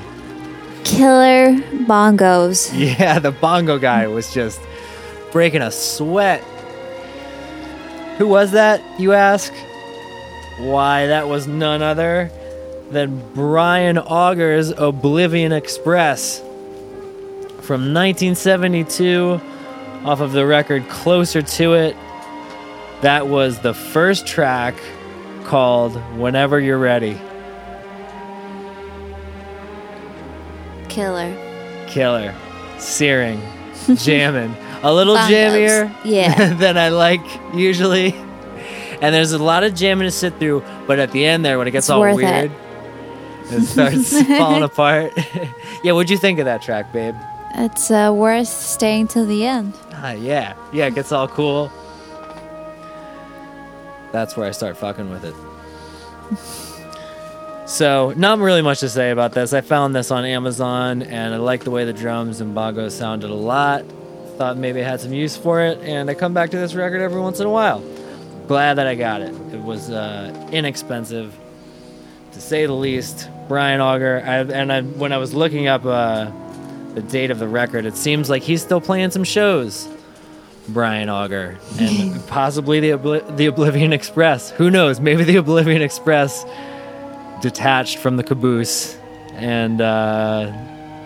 [0.82, 1.52] Killer
[1.84, 2.72] bongos.
[2.98, 4.58] Yeah, the bongo guy was just
[5.32, 6.40] breaking a sweat.
[8.16, 9.52] Who was that, you ask?
[10.60, 12.30] Why, that was none other
[12.90, 16.38] than Brian Auger's Oblivion Express
[17.60, 19.38] from 1972
[20.06, 21.94] off of the record Closer to It.
[23.02, 24.74] That was the first track
[25.44, 27.20] called Whenever You're Ready.
[31.96, 32.34] Killer,
[32.76, 33.40] searing,
[33.94, 35.30] jamming, a little Bongos.
[35.30, 36.52] jammier Yeah.
[36.58, 37.22] than I like
[37.54, 38.12] usually.
[39.00, 41.66] And there's a lot of jamming to sit through, but at the end there, when
[41.66, 42.52] it gets It's all worth weird,
[43.50, 45.14] it, starts falling apart.
[45.82, 47.14] yeah, what'd you think of that track, babe?
[47.54, 49.72] It's uh, worth staying till the end.
[49.92, 51.72] Ah, yeah, yeah, it gets all cool.
[54.12, 55.34] That's where I start fucking with it.
[57.66, 59.52] So, not really much to say about this.
[59.52, 63.28] I found this on Amazon and I like the way the drums and bongos sounded
[63.28, 63.84] a lot.
[64.36, 67.00] Thought maybe I had some use for it, and I come back to this record
[67.00, 67.82] every once in a while.
[68.46, 69.34] Glad that I got it.
[69.52, 71.34] It was uh, inexpensive,
[72.32, 73.28] to say the least.
[73.48, 76.30] Brian Auger, I, and I, when I was looking up uh,
[76.94, 79.88] the date of the record, it seems like he's still playing some shows.
[80.68, 84.50] Brian Auger and possibly the Obli- the Oblivion Express.
[84.50, 85.00] Who knows?
[85.00, 86.44] Maybe the Oblivion Express
[87.40, 88.96] detached from the caboose
[89.32, 90.50] and uh,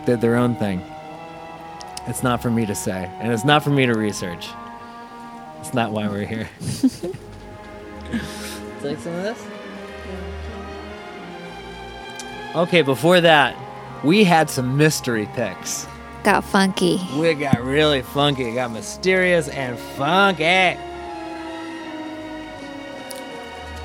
[0.05, 0.83] did their own thing.
[2.07, 4.49] It's not for me to say, and it's not for me to research.
[5.61, 6.49] It's not why we're here.
[8.81, 9.47] Take some of this.
[12.55, 13.55] Okay, before that,
[14.03, 15.87] we had some mystery picks.
[16.25, 17.01] Got funky.
[17.17, 18.45] We got really funky.
[18.45, 20.77] It got mysterious and funky.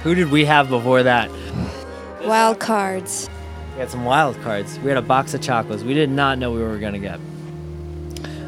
[0.04, 1.30] Who did we have before that?
[2.26, 3.30] Wild cards.
[3.76, 4.80] We had some wild cards.
[4.80, 5.84] We had a box of chocolates.
[5.84, 7.19] We did not know we were going to get.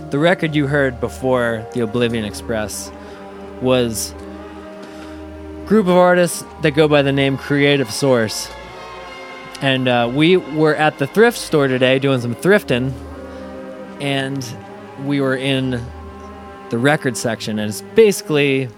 [0.10, 2.92] The record you heard before the Oblivion Express
[3.62, 4.16] was
[5.68, 8.50] group of artists that go by the name Creative Source.
[9.62, 12.94] And uh, we were at the thrift store today doing some thrifting,
[14.02, 14.44] and
[15.06, 15.86] we were in
[16.72, 17.60] the record section.
[17.60, 18.70] And it's basically,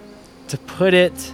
[0.48, 1.32] to put it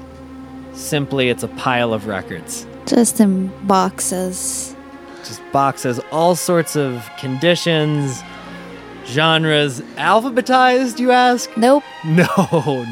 [0.73, 4.75] simply, it's a pile of records Just in boxes.
[5.25, 8.23] just boxes, all sorts of conditions,
[9.07, 11.51] genres, alphabetized, you ask?
[11.57, 11.83] Nope.
[12.07, 12.27] No,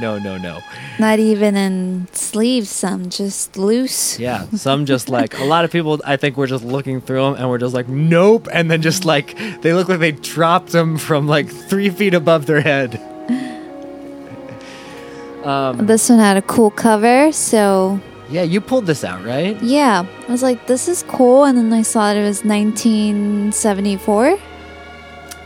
[0.01, 0.59] no, no, no.
[0.99, 4.19] Not even in sleeves, some just loose.
[4.19, 6.01] Yeah, some just like a lot of people.
[6.05, 9.05] I think we're just looking through them and we're just like, nope, and then just
[9.05, 13.01] like they look like they dropped them from like three feet above their head.
[15.45, 19.61] Um, This one had a cool cover, so yeah, you pulled this out, right?
[19.63, 20.07] yeah.
[20.27, 21.45] I was like, this is cool.
[21.45, 24.39] And then I saw that it was 1974.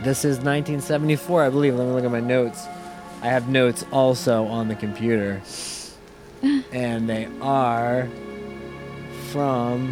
[0.01, 1.75] This is 1974, I believe.
[1.75, 2.65] Let me look at my notes.
[3.21, 5.41] I have notes also on the computer.
[6.71, 8.07] and they are
[9.31, 9.91] from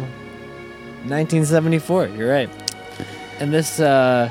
[1.06, 2.06] 1974.
[2.08, 2.50] You're right.
[3.38, 4.30] And this uh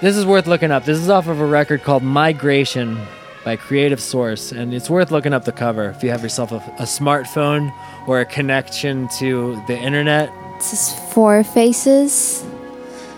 [0.00, 0.84] this is worth looking up.
[0.84, 2.98] This is off of a record called Migration
[3.46, 6.56] by Creative Source and it's worth looking up the cover if you have yourself a,
[6.80, 7.72] a smartphone
[8.08, 10.32] or a connection to the internet.
[10.56, 12.44] This is four faces.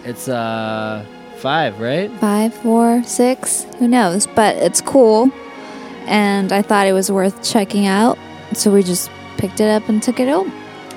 [0.04, 1.04] It's uh
[1.38, 2.10] 5, right?
[2.18, 3.64] Five, four, six.
[3.78, 4.26] Who knows?
[4.26, 5.30] But it's cool.
[6.06, 8.18] And I thought it was worth checking out.
[8.52, 10.52] So we just picked it up and took it home.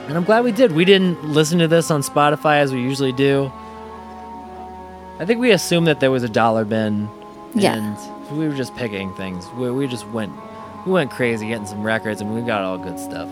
[0.07, 0.73] And I'm glad we did.
[0.73, 3.49] We didn't listen to this on Spotify as we usually do.
[5.19, 7.07] I think we assumed that there was a dollar bin.
[7.53, 7.95] Yeah.
[8.31, 9.47] We were just picking things.
[9.57, 10.33] We, we just went
[10.85, 13.29] we went crazy getting some records and we got all good stuff.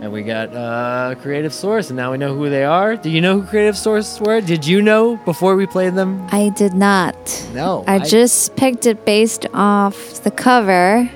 [0.00, 2.94] And we got uh, Creative Source, and now we know who they are.
[2.94, 4.40] Do you know who Creative Source were?
[4.42, 6.26] Did you know before we played them?
[6.30, 7.16] I did not.
[7.54, 7.84] No.
[7.86, 11.08] I just picked it based off the cover.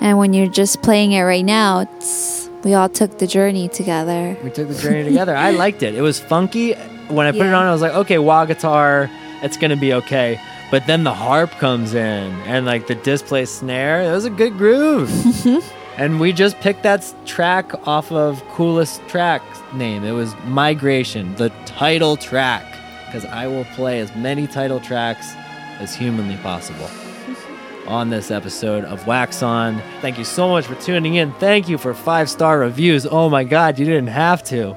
[0.00, 4.36] And when you're just playing it right now, it's we all took the journey together.
[4.44, 5.34] We took the journey together.
[5.34, 5.94] I liked it.
[5.94, 6.74] It was funky.
[7.08, 9.10] When I put it on, I was like, okay, wah guitar,
[9.42, 10.40] it's gonna be okay.
[10.72, 14.00] But then the harp comes in and like the displaced snare.
[14.00, 15.10] It was a good groove.
[15.10, 16.00] Mm-hmm.
[16.00, 19.42] and we just picked that track off of coolest track
[19.74, 20.02] name.
[20.02, 22.64] It was Migration, the title track.
[23.04, 25.34] Because I will play as many title tracks
[25.78, 26.88] as humanly possible
[27.86, 29.78] on this episode of Wax On.
[30.00, 31.32] Thank you so much for tuning in.
[31.32, 33.04] Thank you for five star reviews.
[33.04, 34.74] Oh my God, you didn't have to.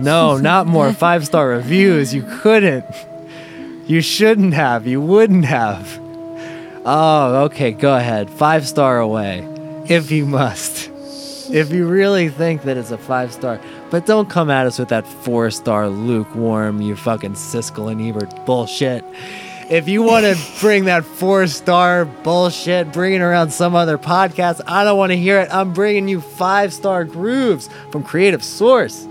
[0.00, 2.12] No, not more five star reviews.
[2.12, 2.84] You couldn't.
[3.86, 4.86] You shouldn't have.
[4.86, 6.00] You wouldn't have.
[6.84, 8.28] Oh, okay, go ahead.
[8.28, 9.46] Five star away.
[9.88, 10.90] If you must.
[11.52, 13.60] If you really think that it's a five star.
[13.90, 18.44] But don't come at us with that four star lukewarm, you fucking Siskel and Ebert
[18.44, 19.04] bullshit.
[19.70, 24.60] If you want to bring that four star bullshit, bring it around some other podcast.
[24.66, 25.48] I don't want to hear it.
[25.54, 29.06] I'm bringing you five star grooves from Creative Source.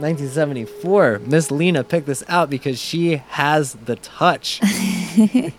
[0.00, 1.20] 1974.
[1.26, 4.60] Miss Lena picked this out because she has the touch.
[4.64, 5.52] she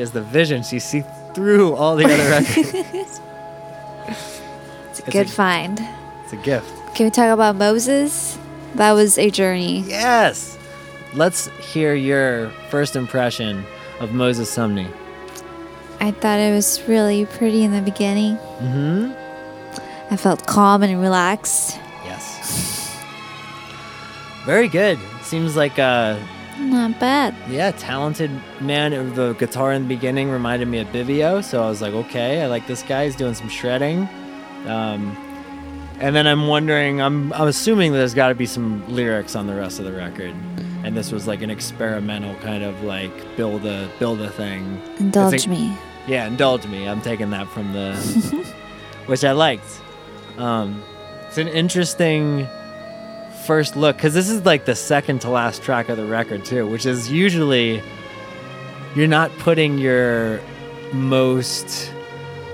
[0.00, 0.62] has the vision.
[0.62, 1.04] She sees
[1.34, 3.20] through all the other records.
[4.06, 5.80] It's a It's good a- find.
[6.24, 6.70] It's a gift.
[6.94, 8.38] Can we talk about Moses?
[8.76, 9.80] That was a journey.
[9.86, 10.56] Yes.
[11.14, 13.64] Let's hear your first impression
[14.00, 14.86] of Moses Sumney.
[16.00, 18.36] I thought it was really pretty in the beginning.
[18.36, 20.12] Mm-hmm.
[20.12, 21.78] I felt calm and relaxed.
[24.44, 24.98] Very good.
[25.22, 26.18] Seems like uh
[26.58, 27.34] Not bad.
[27.48, 28.30] yeah, talented
[28.60, 29.14] man.
[29.14, 32.46] The guitar in the beginning reminded me of Bibio, so I was like, okay, I
[32.46, 33.06] like this guy.
[33.06, 34.08] He's doing some shredding.
[34.66, 35.16] Um,
[36.00, 39.54] and then I'm wondering, I'm I'm assuming there's got to be some lyrics on the
[39.54, 40.34] rest of the record,
[40.84, 44.80] and this was like an experimental kind of like build a build a thing.
[44.98, 45.76] Indulge It's a- me.
[46.06, 46.86] Yeah, indulge me.
[46.86, 47.94] I'm taking that from the,
[49.06, 49.64] which I liked.
[50.36, 50.82] Um,
[51.28, 52.46] it's an interesting
[53.44, 56.66] first look because this is like the second to last track of the record too,
[56.66, 57.82] which is usually
[58.94, 60.40] you're not putting your
[60.92, 61.92] most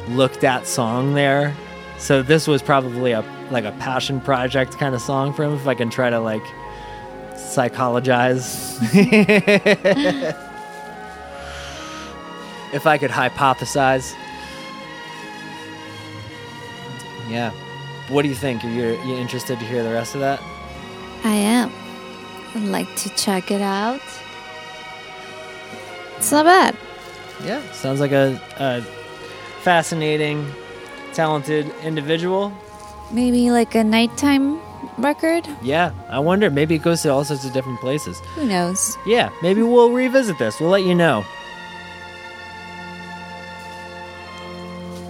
[0.08, 1.54] looked at song there.
[1.98, 5.54] So this was probably a like a passion project kind of song for him.
[5.54, 6.44] If I can try to like
[7.36, 8.78] psychologize.
[12.72, 14.14] if I could hypothesize.
[17.28, 17.52] Yeah.
[18.08, 18.64] What do you think?
[18.64, 20.40] Are you, you interested to hear the rest of that?
[21.24, 21.70] I am.
[22.54, 24.00] I'd like to check it out.
[26.16, 26.76] It's not bad.
[27.44, 27.62] Yeah.
[27.72, 28.82] Sounds like a, a
[29.62, 30.46] fascinating,
[31.14, 32.52] talented individual.
[33.12, 34.60] Maybe like a nighttime
[34.98, 35.46] record?
[35.62, 35.92] Yeah.
[36.08, 36.50] I wonder.
[36.50, 38.20] Maybe it goes to all sorts of different places.
[38.34, 38.96] Who knows?
[39.06, 39.30] Yeah.
[39.42, 40.60] Maybe we'll revisit this.
[40.60, 41.24] We'll let you know.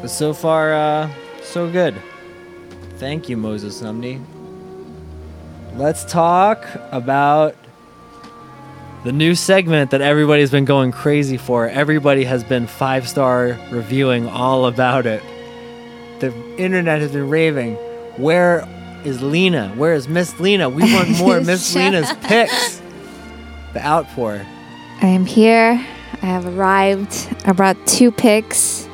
[0.01, 1.11] But so far, uh,
[1.43, 1.95] so good.
[2.97, 4.21] Thank you, Moses Sumney.
[5.77, 7.55] Let's talk about
[9.05, 11.69] the new segment that everybody's been going crazy for.
[11.69, 15.23] Everybody has been five star reviewing all about it.
[16.21, 17.77] The internet has been raving.
[18.17, 18.69] Where
[19.05, 19.69] is Lena?
[19.77, 20.69] Where is Miss Lena?
[20.69, 22.83] We want more Miss Lena's picks.
[23.73, 24.45] The outpour.
[25.01, 25.73] I am here.
[26.23, 27.29] I have arrived.
[27.47, 28.87] I brought two picks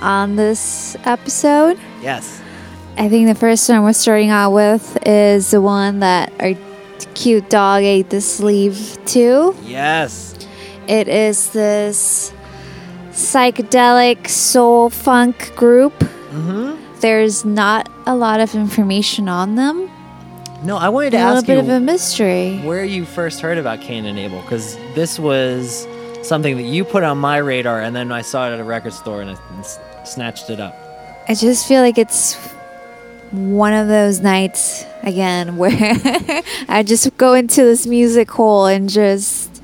[0.00, 1.78] on this episode.
[2.02, 2.40] Yes.
[2.96, 6.52] I think the first one we're starting out with is the one that our
[7.14, 9.54] cute dog ate the sleeve to.
[9.62, 10.34] Yes.
[10.86, 12.32] It is this
[13.10, 15.92] psychedelic soul funk group.
[15.94, 17.00] Mm-hmm.
[17.00, 19.90] There's not a lot of information on them.
[20.62, 22.58] No, I wanted to A little bit of a mystery.
[22.60, 25.86] where you first heard about Cane and Able because this was
[26.22, 28.94] something that you put on my radar, and then I saw it at a record
[28.94, 30.74] store and I snatched it up.
[31.28, 32.34] I just feel like it's
[33.34, 35.72] one of those nights again where
[36.68, 39.62] I just go into this music hole and just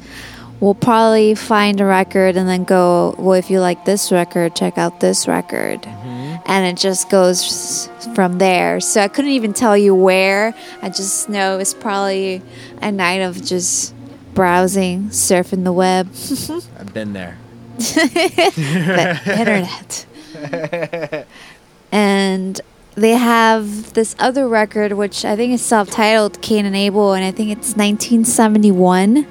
[0.61, 4.77] we'll probably find a record and then go, well, if you like this record, check
[4.77, 5.83] out this record.
[5.83, 6.37] Mm-hmm.
[6.47, 8.81] And it just goes from there.
[8.81, 10.55] So I couldn't even tell you where.
[10.83, 12.43] I just know it's probably
[12.83, 13.95] a night of just
[14.35, 16.09] browsing, surfing the web,
[16.79, 17.39] I've been there.
[17.79, 21.27] the internet.
[21.93, 22.61] and
[23.01, 27.31] they have this other record, which I think is self-titled "Cane and Able," and I
[27.31, 29.27] think it's 1971,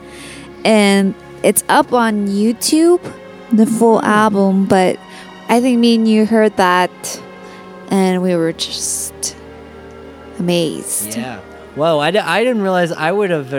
[0.65, 3.01] and it's up on YouTube,
[3.51, 4.65] the full album.
[4.65, 4.99] But
[5.47, 7.21] I think me and you heard that,
[7.89, 9.35] and we were just
[10.39, 11.15] amazed.
[11.15, 11.39] Yeah.
[11.75, 13.51] Whoa, I, I didn't realize I would have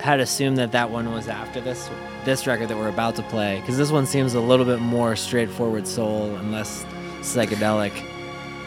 [0.00, 1.88] had assumed that that one was after this
[2.24, 5.16] this record that we're about to play because this one seems a little bit more
[5.16, 6.84] straightforward soul and less
[7.20, 8.09] psychedelic.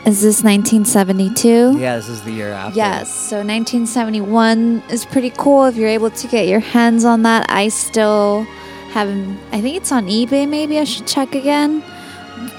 [0.05, 1.77] Is this 1972?
[1.79, 2.75] Yeah, this is the year after.
[2.75, 7.45] Yes, so 1971 is pretty cool if you're able to get your hands on that.
[7.49, 8.43] I still
[8.91, 11.81] haven't, I think it's on eBay, maybe I should check again.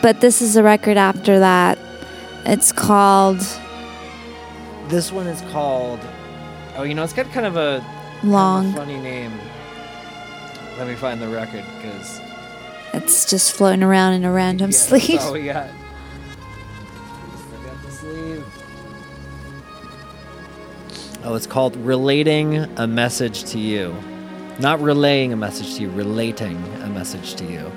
[0.00, 1.78] But this is a record after that.
[2.46, 3.40] It's called
[4.88, 6.00] This one is called.
[6.76, 8.72] Oh, you know, it's got kind of a kind of a Long.
[8.72, 9.32] funny name.
[10.78, 12.20] Let me find the record because
[12.94, 15.08] It's just floating around in a random Yeah, sleeve.
[15.08, 15.68] That's all we got.
[18.14, 18.46] Sleeve.
[21.24, 23.94] Oh, it's called Relating a Message to You.
[24.60, 27.72] Not relaying a message to you, relating a message to you.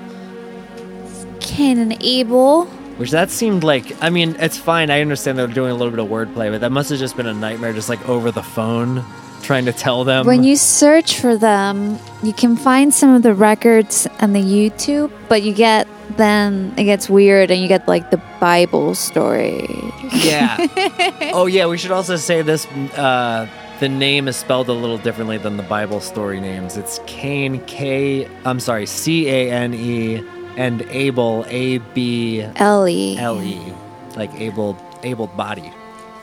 [1.40, 2.66] Cane and Able.
[2.98, 4.90] Which that seemed like, I mean, it's fine.
[4.90, 7.26] I understand they're doing a little bit of wordplay, but that must have just been
[7.26, 9.04] a nightmare, just like over the phone,
[9.42, 10.26] trying to tell them.
[10.26, 15.10] When you search for them, you can find some of the records on the YouTube,
[15.28, 19.68] but you get then it gets weird and you get like the Bible story.
[20.12, 20.56] Yeah.
[21.34, 21.66] oh, yeah.
[21.66, 22.66] We should also say this.
[22.66, 23.48] Uh,
[23.80, 26.76] the name is spelled a little differently than the Bible story names.
[26.76, 28.28] It's Cain, K.
[28.44, 30.24] I'm sorry, C A N E,
[30.56, 33.16] and Abel, A B Ellie.
[33.18, 33.72] L E,
[34.16, 35.72] like able, able bodied.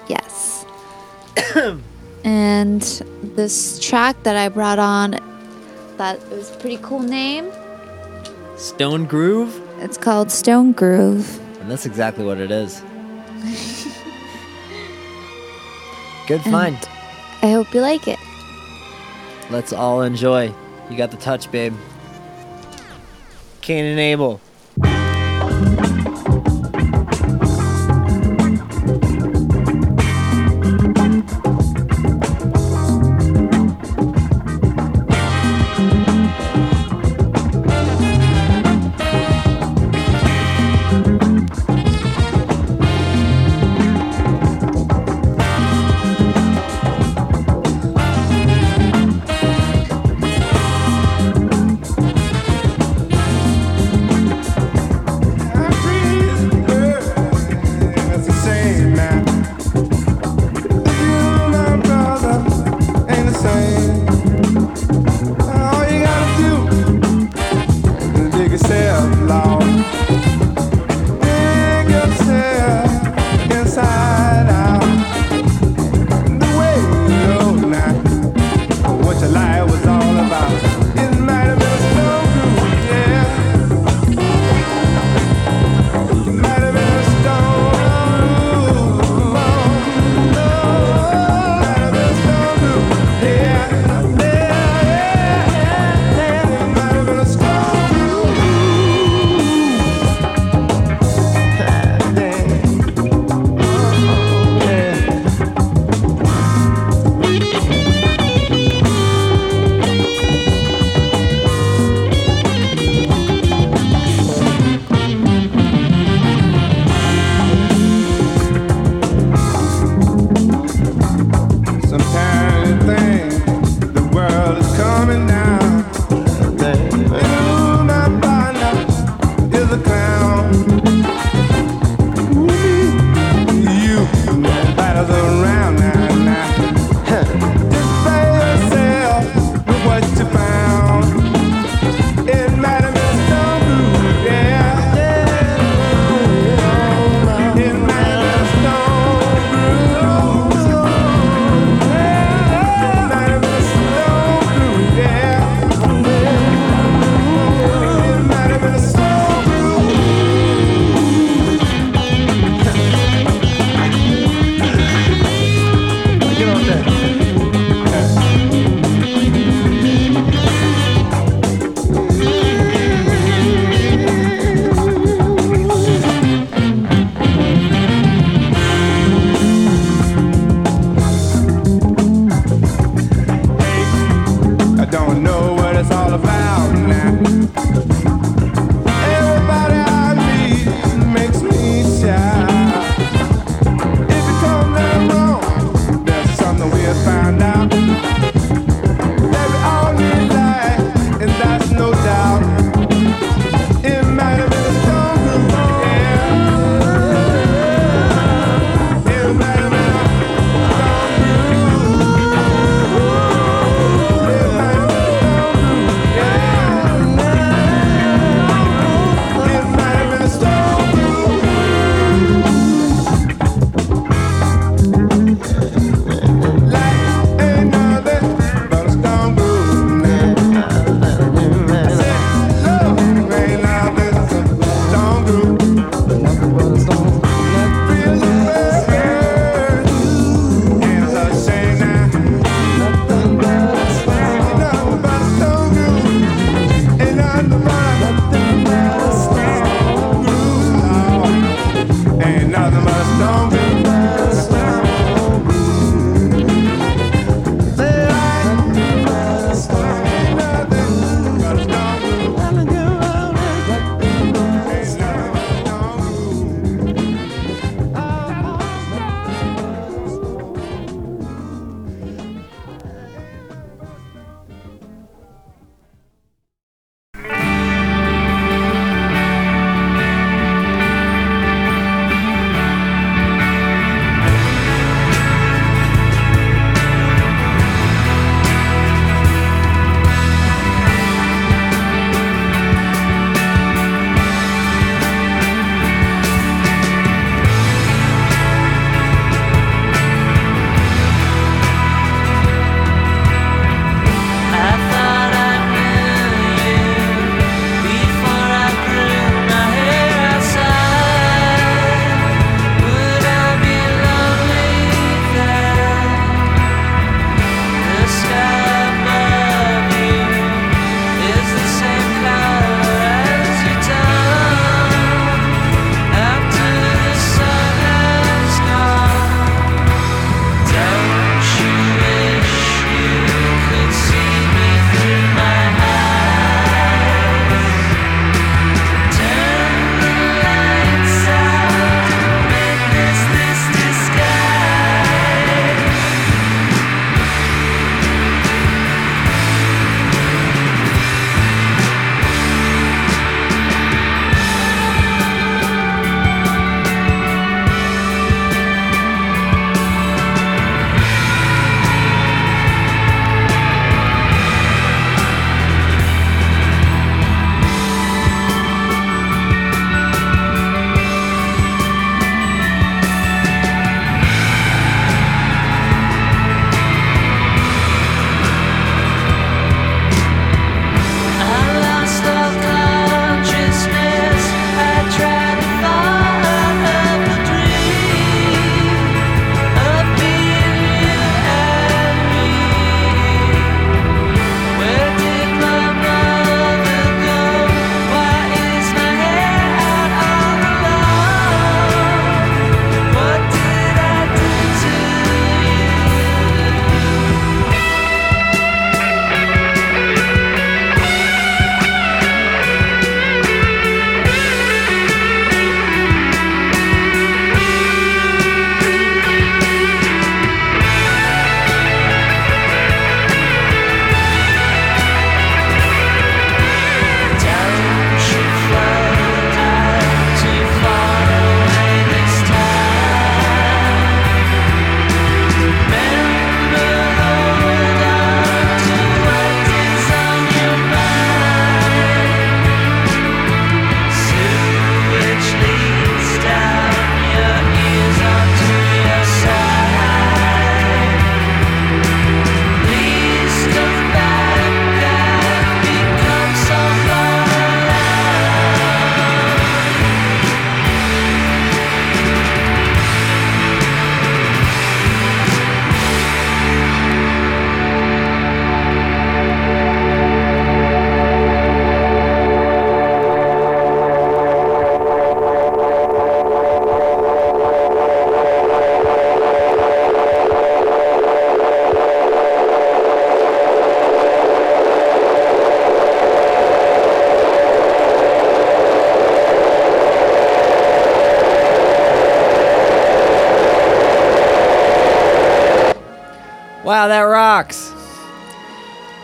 [0.09, 0.65] Yes.
[2.25, 2.81] and
[3.35, 5.11] this track that I brought on,
[5.97, 7.49] that was a pretty cool name.
[8.57, 11.39] Stone Groove, It's called Stone Groove.
[11.61, 12.81] and that's exactly what it is.
[16.27, 16.77] Good find.
[17.43, 18.17] I hope you like it.
[19.51, 20.51] Let's all enjoy.
[20.89, 21.73] You got the touch, babe.
[23.61, 24.41] Cane and Able.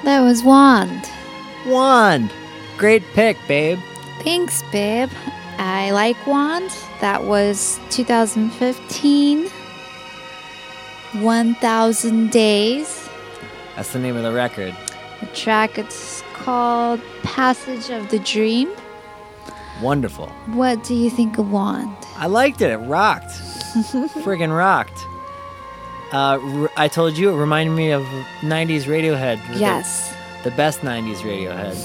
[0.05, 1.09] That was Wand.
[1.67, 2.31] Wand.
[2.77, 3.77] Great pick, babe.
[4.21, 5.09] Thanks, babe.
[5.57, 6.71] I like Wand.
[7.01, 9.49] That was 2015.
[11.21, 13.09] 1000 Days.
[13.75, 14.73] That's the name of the record.
[15.19, 18.71] The track it's called Passage of the Dream.
[19.81, 20.27] Wonderful.
[20.55, 21.93] What do you think of Wand?
[22.15, 22.71] I liked it.
[22.71, 23.25] It rocked.
[24.23, 25.00] Friggin' rocked.
[26.11, 28.03] Uh, I told you it reminded me of
[28.41, 29.39] 90s Radiohead.
[29.53, 30.13] The- Yes.
[30.43, 31.75] The, best 90s Radiohead.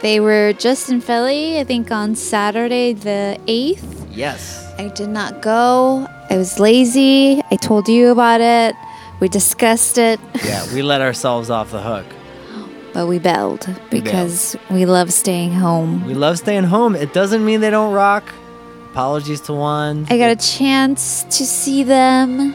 [0.00, 4.06] They were just in Philly, I think on Saturday the 8th.
[4.12, 4.60] yes.
[4.78, 6.06] I did not go.
[6.30, 7.40] I was lazy.
[7.50, 8.74] I told you about it.
[9.20, 12.04] We discussed it, Yeah, we let ourselves off the hook.
[12.92, 16.04] but we bailed because we love staying home.
[16.06, 16.94] We love staying home.
[16.96, 18.24] It doesn't mean they don't rock.
[18.90, 20.06] Apologies to Wand.
[20.10, 22.54] I got a chance to see them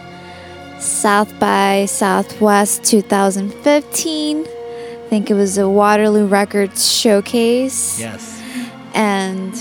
[0.80, 4.40] South by Southwest 2015.
[4.46, 8.00] I think it was a Waterloo Records showcase.
[8.00, 8.42] Yes.
[8.94, 9.54] and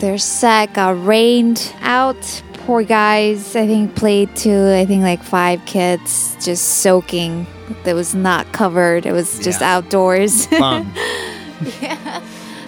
[0.00, 2.42] their set got rained out.
[2.66, 7.46] Poor guys, I think played to I think like five kids just soaking.
[7.84, 9.06] That was not covered.
[9.06, 9.76] It was just Yeah.
[9.76, 10.46] outdoors.
[10.48, 10.92] Bum.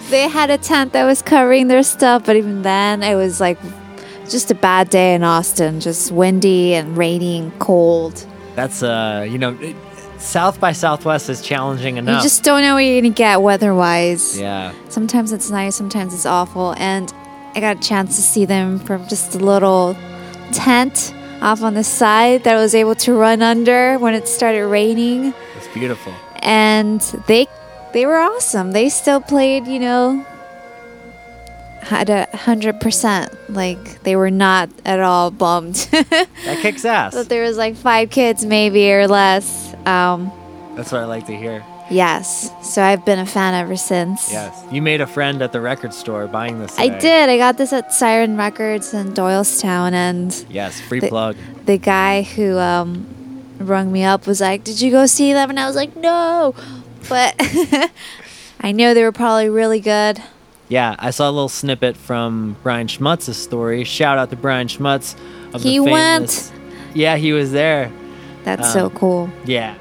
[0.09, 3.57] they had a tent that was covering their stuff, but even then, it was like
[4.29, 5.79] just a bad day in Austin.
[5.79, 8.25] Just windy and rainy and cold.
[8.55, 9.75] That's, uh, you know, it,
[10.17, 12.17] South by Southwest is challenging enough.
[12.17, 14.39] You just don't know what you're gonna get weather-wise.
[14.39, 14.73] yeah.
[14.89, 16.73] Sometimes it's nice, sometimes it's awful.
[16.77, 17.13] And
[17.53, 19.95] I got a chance to see them from just a little
[20.51, 24.65] tent off on the side that I was able to run under when it started
[24.67, 25.33] raining.
[25.57, 26.13] It's beautiful.
[26.39, 27.47] And they
[27.93, 28.71] they were awesome.
[28.71, 30.25] They still played, you know,
[31.85, 33.31] had a hundred percent.
[33.49, 35.75] Like they were not at all bummed.
[35.91, 37.13] That kicks ass.
[37.13, 39.73] that there was like five kids maybe or less.
[39.85, 40.31] Um,
[40.75, 41.63] That's what I like to hear.
[41.89, 42.51] yes.
[42.63, 44.31] So I've been a fan ever since.
[44.31, 44.63] Yes.
[44.71, 46.77] You made a friend at the record store buying this.
[46.79, 47.29] I did.
[47.29, 50.79] I got this at Siren Records in Doylestown, and Yes.
[50.81, 51.35] Free The- plug.
[51.65, 53.05] the guy who um,
[53.59, 56.53] rung me up was like, "Did you go see them?" And I was like, "No,"
[57.09, 57.35] but
[58.59, 60.21] I know they were probably really good.
[60.67, 63.83] Yeah, I saw a little snippet from Brian Schmutz's story.
[63.83, 65.15] Shout out to Brian Schmutz.
[65.53, 66.51] Of He famous,
[66.93, 67.91] Yeah, he was there.
[68.43, 69.29] That's so Um, cool.
[69.45, 69.75] Yeah.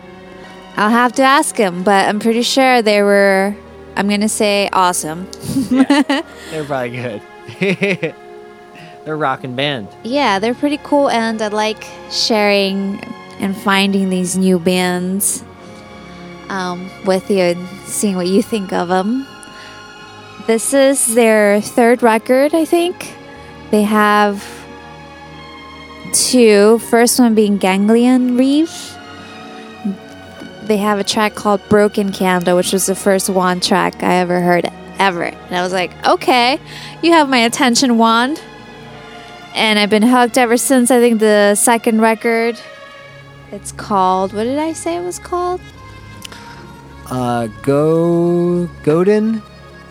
[0.77, 3.55] I'll have to ask him, but I'm pretty sure they were.
[3.97, 5.29] I'm gonna say awesome.
[5.71, 7.23] They're probably good.
[9.05, 9.89] They're a rocking band.
[10.03, 13.01] Yeah, they're pretty cool, and I like sharing
[13.39, 15.45] and finding these new bands
[16.49, 19.27] um, with you and seeing what you think of them.
[20.47, 23.15] This is their third record, I think.
[23.71, 24.45] They have
[26.13, 26.79] two.
[26.79, 28.97] First one being Ganglion Reef.
[30.65, 34.41] They have a track called Broken Candle, which was the first Wand track I ever
[34.41, 35.25] heard ever.
[35.25, 36.59] And I was like, okay,
[37.03, 38.41] you have my attention, Wand
[39.55, 40.91] and I've been hooked ever since.
[40.91, 42.61] I think the second record.
[43.53, 44.33] It's called.
[44.33, 45.61] What did I say it was called?
[47.09, 49.43] Uh, Go Godin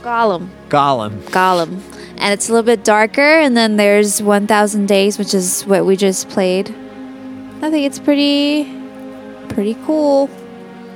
[0.04, 0.49] Golem.
[0.70, 1.22] Golem.
[1.30, 1.82] Golem.
[2.18, 3.22] And it's a little bit darker.
[3.22, 6.70] And then there's 1,000 Days, which is what we just played.
[7.62, 8.66] I think it's pretty,
[9.47, 10.30] pretty cool.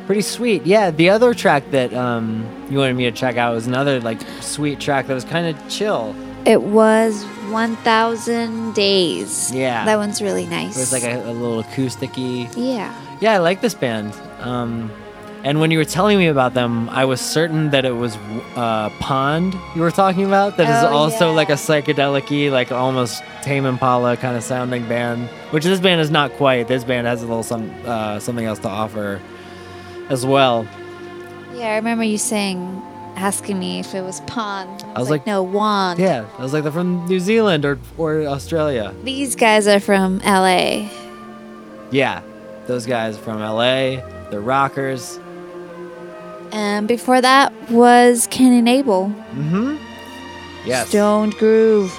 [0.05, 0.66] Pretty sweet.
[0.66, 4.20] Yeah, the other track that um you wanted me to check out was another like
[4.41, 6.16] sweet track that was kind of chill.
[6.45, 9.51] It was 1,000 Days.
[9.53, 9.86] Yeah.
[9.86, 10.78] That one's really nice.
[10.78, 12.49] It was like a, a little acousticy.
[12.55, 12.93] Yeah.
[13.20, 14.14] Yeah, I like this band.
[14.39, 14.91] Um,
[15.44, 18.16] and when you were telling me about them, I was certain that it was
[18.56, 20.58] uh, Pond you were talking about.
[20.58, 21.36] That is Oh, also yeah.
[21.36, 25.28] like a psychedelic like almost Tame Impala kind of sounding band.
[25.52, 26.68] Which this band is not quite.
[26.68, 29.22] This band has a little some uh, something else to offer
[30.10, 30.68] as well.
[31.54, 32.60] Yeah, I remember you saying,
[33.16, 34.84] asking me if it was Pond.
[34.96, 36.00] I was like, no, Wand.
[36.00, 38.94] Yeah, I was like they're from New Zealand or or Australia.
[39.04, 40.90] These guys are from LA.
[41.92, 42.22] Yeah,
[42.68, 44.02] those guys from LA.
[44.30, 45.20] They're rockers.
[46.52, 49.08] And before that was and Abel.
[49.34, 49.76] Mm-hmm.
[50.68, 50.89] Yes.
[50.89, 51.91] Stoned Groove.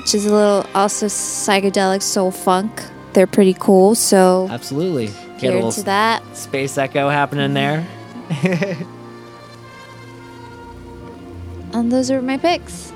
[0.00, 2.82] Which is a little also psychedelic soul funk.
[3.14, 5.06] They're pretty cool, so Absolutely.
[5.38, 6.36] Get a little to that.
[6.36, 7.86] space echo happening there.
[11.72, 12.92] And those are my picks.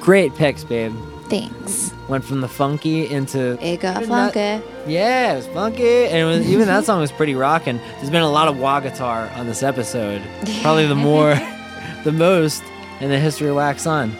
[0.00, 0.92] Great picks, babe.
[1.28, 1.91] Thanks.
[2.08, 4.60] Went from the funky into It got funky.
[4.86, 7.78] yeah, it was funky, and it was, even that song was pretty rocking.
[7.96, 10.20] There's been a lot of wah guitar on this episode,
[10.62, 11.34] probably the more,
[12.04, 12.62] the most
[13.00, 14.12] in the history of Wax On.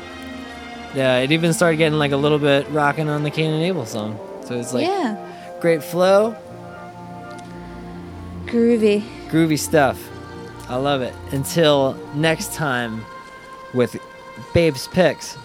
[0.95, 3.85] Yeah, it even started getting like a little bit rocking on the Cane and Able
[3.87, 4.19] song.
[4.47, 5.17] So it's like yeah.
[5.61, 6.37] Great flow,
[8.47, 9.03] Groovy.
[9.29, 10.09] groovy stuff.
[10.69, 11.15] I love it.
[11.33, 13.05] Until next time
[13.75, 13.97] with
[14.55, 15.37] Babe's Picks.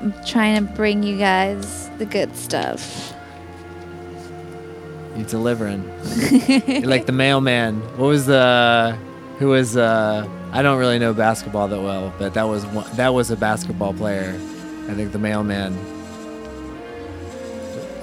[0.00, 3.12] I'm trying to bring you guys the good stuff.
[5.16, 5.82] You delivering.
[6.66, 7.80] You're like the mailman.
[7.96, 8.96] What was the
[9.38, 13.12] who was uh I don't really know basketball that well, but that was one, that
[13.12, 14.38] was a basketball player.
[14.88, 15.74] I think the mailman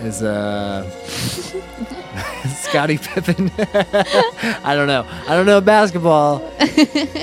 [0.01, 0.89] is uh
[2.47, 3.49] Scottie Pippen.
[3.57, 5.05] I don't know.
[5.09, 6.39] I don't know basketball.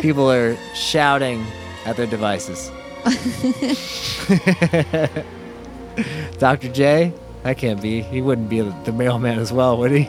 [0.01, 1.45] People are shouting
[1.85, 2.71] at their devices.
[6.39, 6.73] Dr.
[6.73, 8.03] J, that can't be.
[8.03, 10.09] He wouldn't be the mailman as well, would he?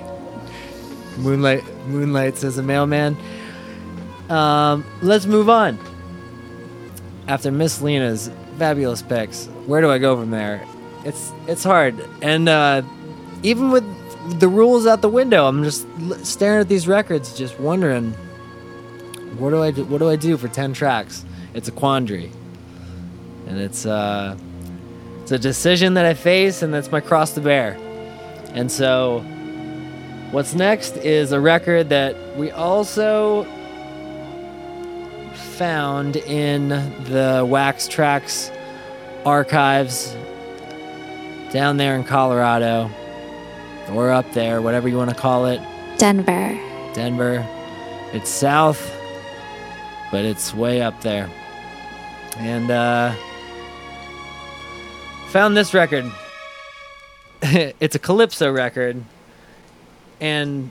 [1.17, 3.17] Moonlight moonlights as a mailman.
[4.29, 5.79] Um, let's move on.
[7.27, 10.65] After Miss Lena's fabulous picks, where do I go from there?
[11.03, 12.83] It's it's hard, and uh,
[13.41, 13.83] even with
[14.39, 15.85] the rules out the window, I'm just
[16.25, 18.13] staring at these records, just wondering,
[19.37, 19.83] what do I do?
[19.85, 21.25] What do I do for ten tracks?
[21.53, 22.31] It's a quandary,
[23.47, 24.37] and it's uh,
[25.21, 27.77] it's a decision that I face, and that's my cross to bear.
[28.53, 29.19] And so,
[30.31, 33.45] what's next is a record that we also
[35.57, 36.69] found in
[37.05, 38.53] the Wax Trax
[39.25, 40.13] archives
[41.51, 42.89] down there in Colorado,
[43.91, 45.61] or up there, whatever you want to call it,
[45.97, 46.59] Denver.
[46.93, 47.47] Denver.
[48.11, 48.93] It's south,
[50.11, 51.29] but it's way up there.
[52.37, 53.15] And uh,
[55.33, 56.05] found this record.
[57.41, 59.03] it's a Calypso record.
[60.21, 60.69] And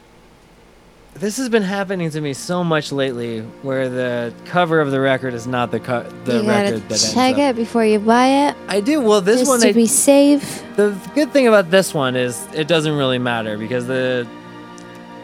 [1.14, 5.34] this has been happening to me so much lately where the cover of the record
[5.34, 8.56] is not the co- the you gotta record that check it before you buy it.
[8.68, 9.00] I do.
[9.00, 10.62] Well, this just one to I, be safe.
[10.76, 14.28] the good thing about this one is it doesn't really matter because the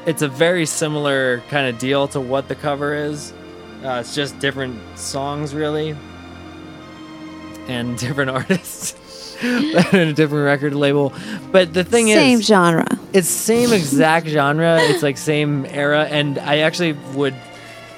[0.05, 3.32] it's a very similar kind of deal to what the cover is.
[3.85, 5.97] Uh, it's just different songs, really,
[7.69, 8.97] and different artists,
[9.43, 11.12] and a different record label.
[11.52, 12.86] But the thing Same is, genre.
[13.12, 14.78] it's same exact genre.
[14.81, 17.35] It's like same era, and I actually would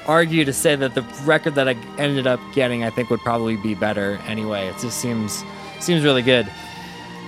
[0.07, 3.57] argue to say that the record that I ended up getting, I think, would probably
[3.57, 4.67] be better anyway.
[4.67, 5.45] It just seems
[5.81, 6.51] seems really good.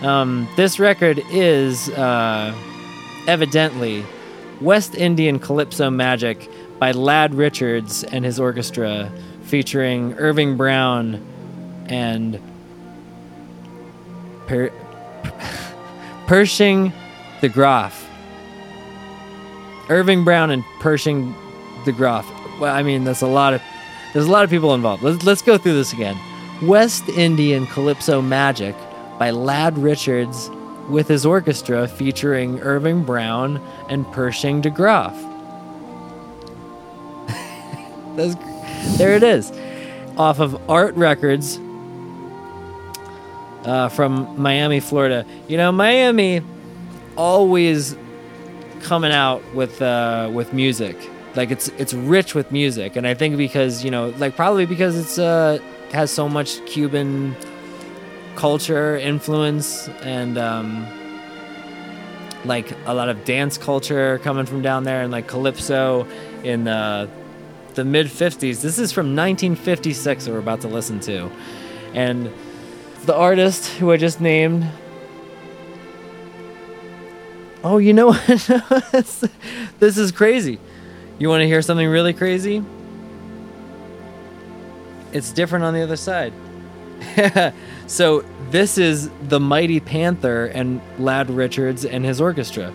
[0.02, 2.54] Um, this record is uh,
[3.26, 4.04] evidently
[4.60, 9.10] West Indian Calypso Magic by Lad Richards and his orchestra,
[9.44, 11.24] featuring Irving Brown
[11.86, 12.40] and
[14.46, 14.72] per-
[16.26, 16.92] Pershing
[17.40, 18.08] the Groff.
[19.88, 21.34] Irving Brown and Pershing
[21.84, 22.26] the Groff.
[22.60, 23.62] Well, I mean, that's a lot of
[24.12, 25.02] there's a lot of people involved.
[25.02, 26.16] Let's let's go through this again.
[26.62, 28.76] West Indian Calypso Magic
[29.18, 30.50] by Lad Richards
[30.88, 33.56] with his orchestra featuring Irving Brown
[33.88, 34.70] and Pershing de.
[38.16, 38.34] That's,
[38.98, 39.52] there it is.
[40.16, 41.58] Off of Art Records
[43.64, 45.24] uh, from Miami, Florida.
[45.48, 46.42] You know, Miami
[47.16, 47.96] always
[48.82, 50.96] coming out with uh, with music.
[51.34, 54.98] Like it's it's rich with music, and I think because you know, like probably because
[54.98, 55.58] it's uh
[55.92, 57.36] has so much Cuban
[58.34, 60.86] culture influence and um,
[62.44, 66.06] like a lot of dance culture coming from down there, and like calypso
[66.42, 67.08] in the
[67.74, 68.60] the mid '50s.
[68.60, 71.30] This is from 1956 that we're about to listen to,
[71.94, 72.30] and
[73.06, 74.66] the artist who I just named
[77.64, 78.26] Oh, you know what?
[79.78, 80.58] this is crazy.
[81.20, 82.60] You want to hear something really crazy?
[85.12, 86.32] It's different on the other side.
[87.86, 92.74] so, this is the Mighty Panther and Lad Richards and his orchestra.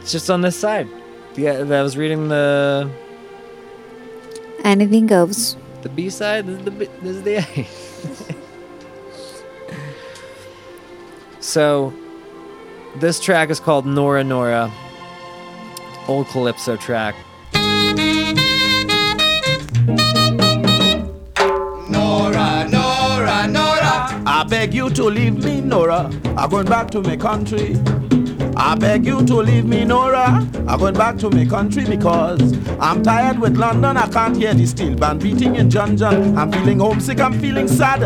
[0.00, 0.88] It's just on this side.
[1.36, 2.90] Yeah, I was reading the
[4.62, 5.56] Anything goes.
[5.82, 6.46] the B side.
[6.46, 7.66] This is the B, this is the A.
[11.40, 11.92] so,
[12.96, 14.72] this track is called Nora Nora.
[16.08, 17.14] Old Calypso track.
[21.88, 24.22] Nora, Nora, Nora.
[24.26, 26.10] I beg you to leave me, Nora.
[26.36, 27.76] I'm going back to my country.
[28.62, 30.46] I beg you to leave me, Nora.
[30.68, 32.40] I'm going back to my country because
[32.78, 33.96] I'm tired with London.
[33.96, 36.36] I can't hear the steel band beating in John John.
[36.36, 37.20] I'm feeling homesick.
[37.20, 38.02] I'm feeling sad.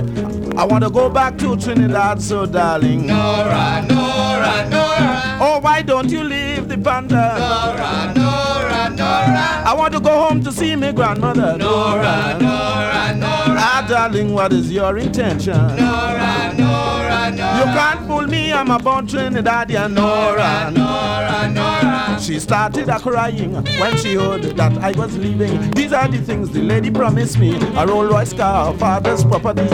[0.57, 3.09] I want to go back to Trinidad, so darling.
[3.09, 5.39] Nora, Nora, Nora.
[5.41, 7.17] Oh, why don't you leave the panther?
[7.17, 9.63] Nora, Nora, Nora.
[9.67, 11.59] I want to go home to see my grandmother.
[11.59, 13.59] Nora, Nora, Nora.
[13.59, 15.55] Ah, darling, what is your intention?
[15.55, 16.74] Nora, Nora,
[17.37, 20.71] You can't fool me, I'm a born Trinidadian Nora.
[20.71, 22.21] Nora, Nora.
[22.21, 25.71] She started a crying when she heard that I was leaving.
[25.73, 27.57] These are the things the lady promised me.
[27.77, 29.69] A Rolls Royce car, her father's property.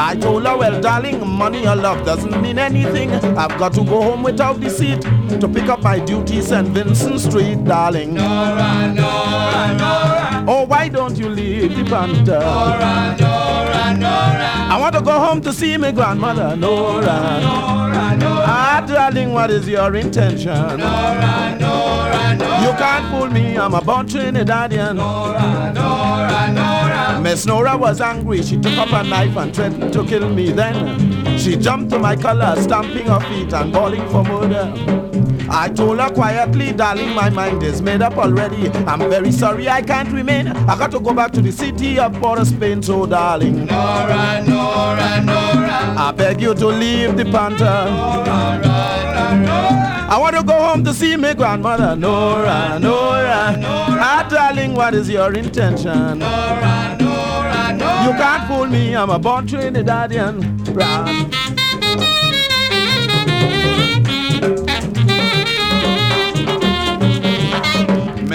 [0.00, 3.10] I told her, well, darling, money or love doesn't mean anything.
[3.12, 5.00] I've got to go home without the seat
[5.40, 6.68] to pick up my duties St.
[6.68, 8.14] Vincent Street, darling.
[8.14, 10.17] Nora, Nora, Nora.
[10.50, 12.40] Oh, why don't you leave the panther?
[12.40, 14.48] Nora, Nora, Nora.
[14.72, 17.40] I want to go home to see my grandmother, Nora.
[17.42, 18.44] Nora, Nora.
[18.46, 20.54] Ah, darling, what is your intention?
[20.54, 22.62] Nora, Nora, Nora.
[22.62, 24.96] You can't fool me, I'm a born Trinidadian.
[24.96, 27.20] Nora, Nora, Nora.
[27.20, 30.50] Miss Nora was angry, she took up a knife and threatened to kill me.
[30.50, 34.72] Then she jumped to my collar, stamping her feet and bawling for murder.
[35.50, 38.68] I told her quietly, darling, my mind is made up already.
[38.86, 40.48] I'm very sorry I can't remain.
[40.48, 43.66] I got to go back to the city of Port of Spain, so darling.
[43.66, 45.94] Nora, Nora, Nora.
[45.98, 47.64] I beg you to leave the panther.
[47.64, 50.08] Nora, Nora, Nora.
[50.10, 53.58] I want to go home to see my grandmother, Nora, Nora.
[53.58, 53.98] Nora.
[54.00, 56.18] Ah, darling, what is your intention?
[56.18, 58.04] Nora, Nora, Nora.
[58.04, 60.74] You can't fool me, I'm a born Trinidadian.
[60.74, 61.67] Brown.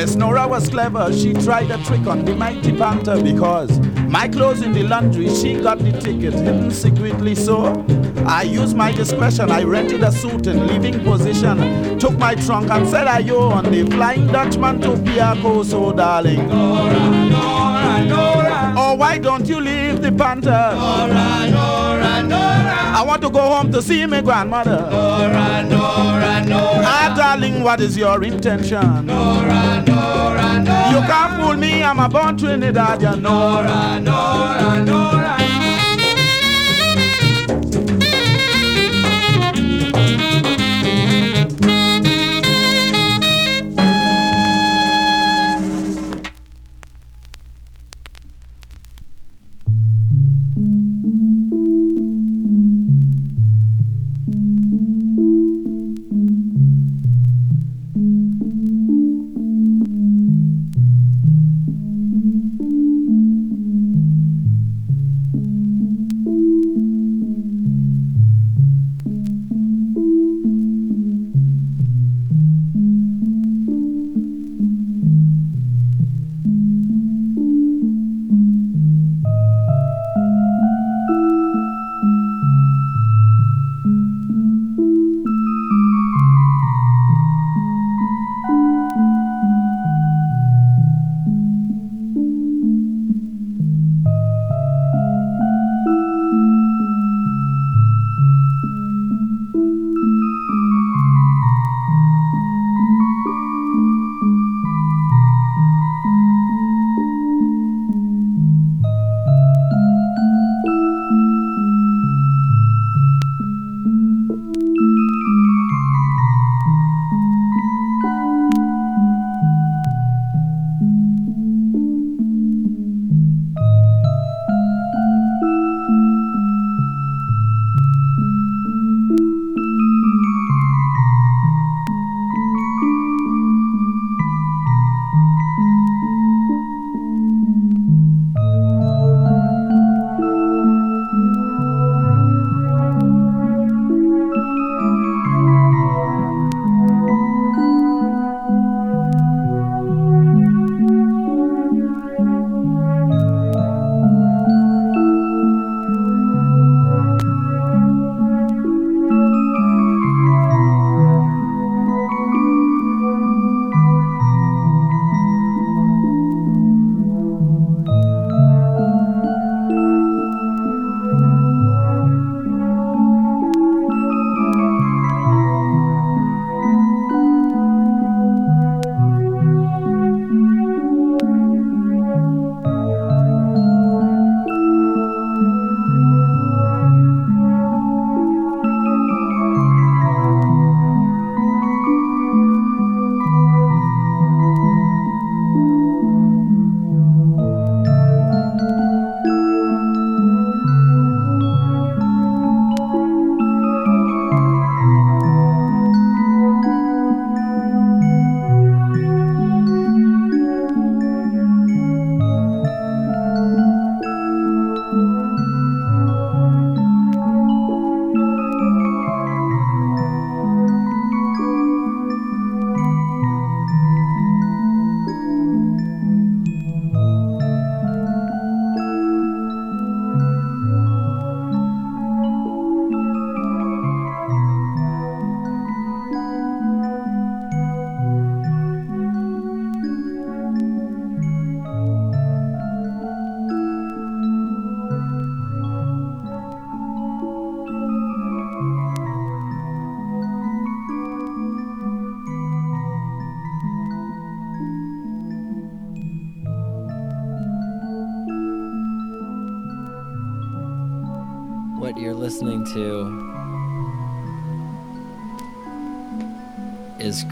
[0.03, 1.13] Miss Nora was clever.
[1.13, 5.61] She tried a trick on the mighty panther because my clothes in the laundry, she
[5.61, 7.35] got the ticket hidden secretly.
[7.35, 7.85] So
[8.27, 9.49] I used my discretion.
[9.49, 11.97] I rented a suit in leaving position.
[11.99, 15.63] Took my trunk and said I yo on the Flying Dutchman to Piarco.
[15.63, 18.73] So darling, Nora, Nora, Nora.
[18.75, 20.73] Oh, why don't you leave the panther?
[20.75, 22.73] Nora, Nora, Nora.
[22.94, 24.88] I want to go home to see my grandmother.
[24.91, 26.86] Nora, Nora, Nora.
[26.86, 29.06] Ah, darling, what is your intention?
[29.07, 30.91] Nora, Nora, Nora.
[30.91, 33.22] You can't fool me, I'm a born Trinidadian.
[33.22, 35.52] Nora, Nora, Nora.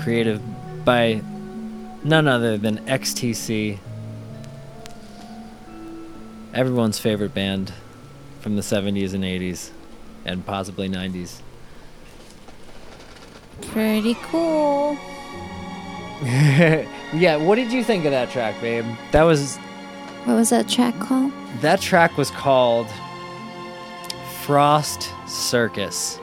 [0.02, 0.42] Creative
[0.84, 1.22] by
[2.04, 3.78] none other than XTC,
[6.54, 7.72] everyone's favorite band
[8.42, 9.70] from the 70s and 80s
[10.26, 11.40] and possibly 90s.
[13.62, 14.98] Pretty cool.
[16.24, 18.86] yeah, what did you think of that track, babe?
[19.12, 19.58] That was
[20.26, 21.32] What was that track called?
[21.62, 22.88] that track was called
[24.44, 26.20] Frost Circus.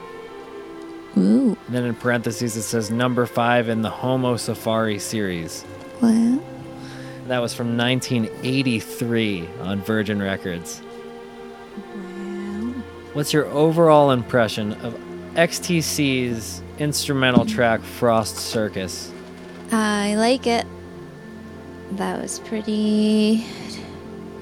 [1.18, 1.56] Ooh.
[1.66, 5.64] And then in parentheses it says number 5 in the Homo Safari series.
[6.00, 10.80] Well, And that was from 1983 on Virgin Records.
[11.94, 12.74] Well.
[13.12, 14.98] What's your overall impression of
[15.34, 19.12] XTC's instrumental track Frost Circus?
[19.72, 20.66] I like it.
[21.92, 23.44] That was pretty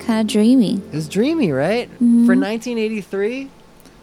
[0.01, 0.81] kind of dreamy.
[0.93, 1.89] It's dreamy, right?
[2.01, 2.27] Mhm.
[2.27, 3.51] For 1983?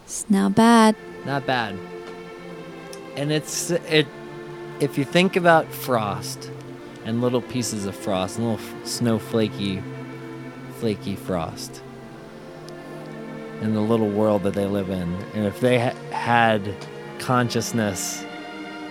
[0.04, 0.94] It's not bad.
[1.24, 1.76] Not bad.
[3.16, 4.06] And it's it
[4.80, 6.50] if you think about frost
[7.04, 9.82] and little pieces of frost, little f- snowflakey
[10.78, 11.82] flaky frost.
[13.60, 15.14] And the little world that they live in.
[15.34, 16.74] And if they ha- had
[17.18, 18.24] consciousness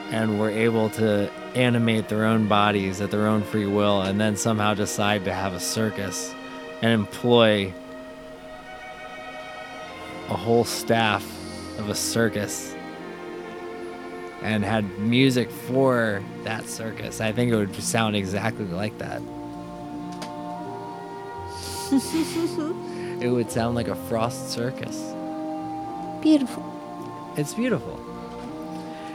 [0.10, 4.36] and were able to animate their own bodies at their own free will and then
[4.36, 6.34] somehow decide to have a circus
[6.82, 7.72] and employ
[10.30, 11.24] a whole staff
[11.78, 12.73] of a circus
[14.44, 19.22] and had music for that circus, I think it would sound exactly like that.
[23.24, 25.14] it would sound like a frost circus.
[26.22, 26.64] Beautiful.
[27.38, 28.00] It's beautiful.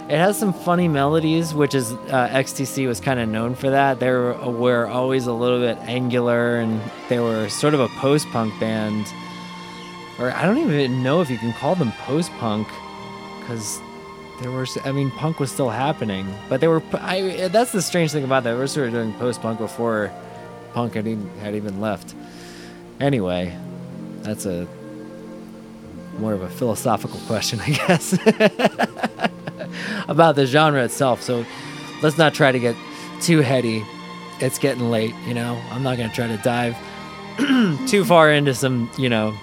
[0.09, 4.01] It has some funny melodies, which is uh, XTC was kind of known for that.
[4.01, 6.81] They were, were always a little bit angular, and
[7.11, 9.07] they were sort of a post-punk band,
[10.19, 12.67] or I don't even know if you can call them post-punk,
[13.41, 13.83] because
[14.41, 14.67] there were.
[14.85, 16.83] I mean, punk was still happening, but they were.
[16.95, 18.53] I, that's the strange thing about that.
[18.55, 20.13] We were sort of doing post-punk before
[20.73, 22.15] punk had even, had even left.
[23.01, 23.57] Anyway,
[24.23, 24.67] that's a
[26.19, 28.13] more of a philosophical question, I guess,
[30.09, 31.23] about the genre itself.
[31.23, 31.45] So
[32.03, 32.77] let's not try to get
[33.21, 33.85] too heady.
[34.41, 35.61] It's getting late, you know.
[35.71, 36.77] I'm not going to try to dive
[37.89, 39.37] too far into some, you know,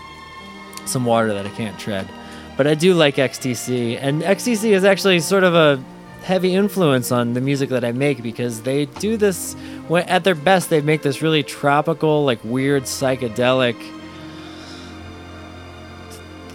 [0.86, 2.08] some water that I can't tread.
[2.58, 5.84] But I do like XTC, and XTC is actually sort of a
[6.24, 9.56] heavy influence on the music that I make because they do this
[9.92, 10.70] at their best.
[10.70, 13.76] They make this really tropical, like weird psychedelic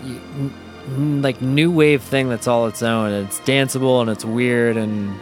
[0.03, 0.55] y- n-
[0.97, 3.13] n- like new wave thing that's all its own.
[3.13, 5.15] It's danceable and it's weird and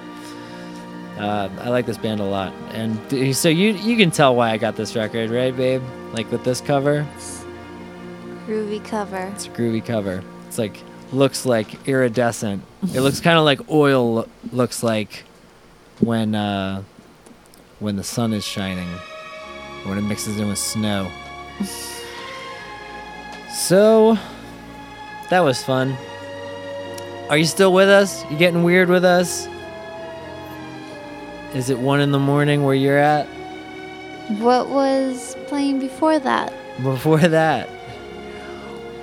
[1.19, 2.53] uh, I like this band a lot.
[2.71, 5.83] And so you you can tell why I got this record, right, babe?
[6.13, 7.07] Like with this cover,
[8.47, 9.31] Groovy cover.
[9.35, 10.23] it's a groovy cover.
[10.59, 10.83] It's like
[11.13, 12.65] looks like iridescent.
[12.93, 15.23] it looks kind of like oil lo- looks like
[16.01, 16.83] when uh,
[17.79, 18.89] when the sun is shining,
[19.85, 21.13] or when it mixes in with snow.
[23.55, 24.19] so
[25.31, 25.97] that was fun.
[27.31, 28.29] Are you still with us?
[28.29, 29.47] You getting weird with us?
[31.55, 33.27] Is it one in the morning where you're at?
[34.41, 36.53] What was playing before that?
[36.83, 37.69] Before that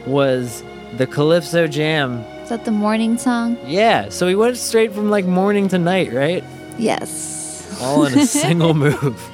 [0.06, 0.62] was
[0.98, 2.20] the Calypso Jam.
[2.44, 3.58] Is that the morning song?
[3.66, 6.44] Yeah, so we went straight from like morning to night, right?
[6.78, 7.80] Yes.
[7.82, 9.30] All in a single move.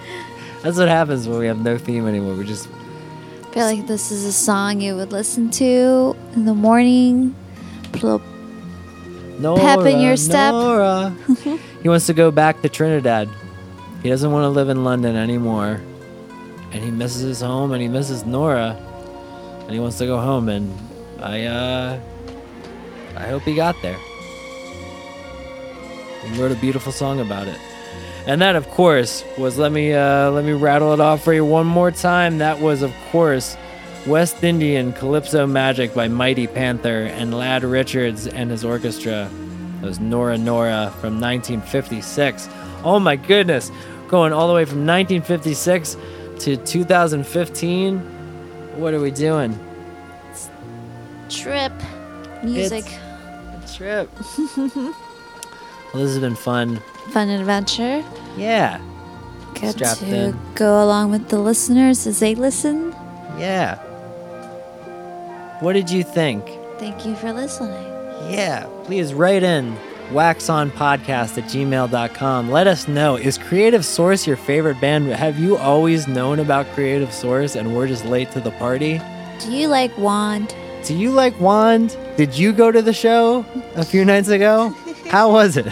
[0.64, 2.36] That's what happens when we have no theme anymore.
[2.36, 6.54] We just I feel like this is a song you would listen to in the
[6.54, 7.36] morning.
[7.92, 8.32] Put a little
[9.40, 10.54] Nora, Pep in your step.
[10.54, 11.16] Nora.
[11.84, 13.28] he wants to go back to Trinidad.
[14.04, 15.82] He doesn't want to live in London anymore.
[16.72, 18.78] And he misses his home and he misses Nora.
[19.64, 20.72] And he wants to go home and
[21.22, 22.00] I uh
[23.16, 23.98] I hope he got there.
[26.26, 27.60] He wrote a beautiful song about it.
[28.28, 31.46] And that of course was let me uh let me rattle it off for you
[31.46, 32.40] one more time.
[32.40, 33.58] That was of course
[34.08, 39.30] West Indian Calypso Magic by Mighty Panther and Lad Richards and his orchestra.
[39.82, 42.50] That was Nora Nora from 1956.
[42.84, 43.72] Oh my goodness.
[44.08, 45.98] Going all the way from 1956
[46.40, 48.00] to 2015.
[48.78, 49.58] What are we doing?
[51.32, 51.72] Trip
[52.44, 52.86] music.
[52.88, 54.10] A trip.
[54.48, 54.94] well,
[55.94, 56.82] this has been fun.
[57.12, 58.04] Fun adventure.
[58.38, 58.80] Yeah.
[59.56, 60.40] Get Strapped to in.
[60.56, 62.92] go along with the listeners as they listen.
[63.38, 63.76] Yeah.
[65.62, 66.46] What did you think?
[66.80, 67.84] Thank you for listening.
[68.32, 69.76] Yeah, please write in
[70.12, 72.50] waxonpodcast at gmail.com.
[72.52, 73.16] Let us know.
[73.18, 75.08] Is Creative Source your favorite band?
[75.08, 79.00] Have you always known about Creative Source and we're just late to the party?
[79.40, 80.56] Do you like Wand?
[80.84, 81.96] Do you like Wand?
[82.18, 83.46] Did you go to the show
[83.76, 84.70] a few nights ago?
[85.10, 85.66] How was it?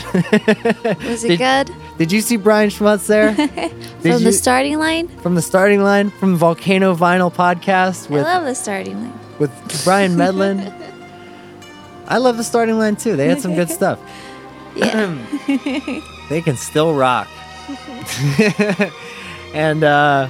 [1.03, 1.75] Was it Did- good?
[1.97, 3.33] Did you see Brian Schmutz there?
[4.01, 5.07] From you- the starting line?
[5.19, 9.19] from the starting line from Volcano Vinyl podcast with I love the starting line.
[9.39, 10.59] with Brian Medlin.
[12.07, 13.15] I love the starting line too.
[13.17, 13.99] They had some good stuff.
[14.75, 15.17] Yeah.
[16.29, 17.27] they can still rock.
[19.53, 20.27] and uh,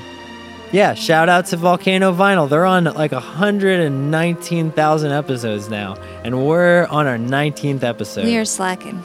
[0.71, 2.49] yeah, shout out to Volcano Vinyl.
[2.49, 8.25] They're on like 119,000 episodes now, and we're on our 19th episode.
[8.25, 9.03] we are slacking.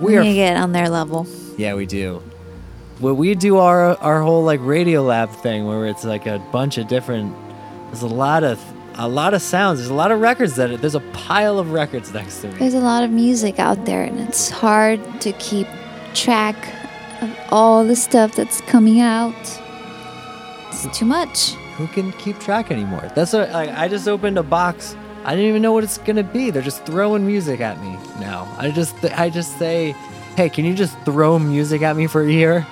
[0.00, 1.26] We We are need to get on their level.
[1.56, 2.22] Yeah, we do.
[3.00, 6.78] Well, we do our our whole like radio lab thing where it's like a bunch
[6.78, 7.34] of different.
[7.86, 8.60] There's a lot of
[8.94, 9.78] a lot of sounds.
[9.78, 12.54] There's a lot of records that there's a pile of records next to me.
[12.58, 15.68] There's a lot of music out there, and it's hard to keep
[16.14, 16.56] track
[17.22, 19.34] of all the stuff that's coming out.
[20.68, 21.52] It's too much.
[21.76, 23.10] Who can keep track anymore?
[23.14, 24.96] That's what like, I just opened a box.
[25.24, 26.50] I didn't even know what it's gonna be.
[26.50, 28.52] They're just throwing music at me now.
[28.58, 29.92] I just I just say,
[30.36, 32.66] hey, can you just throw music at me for a year,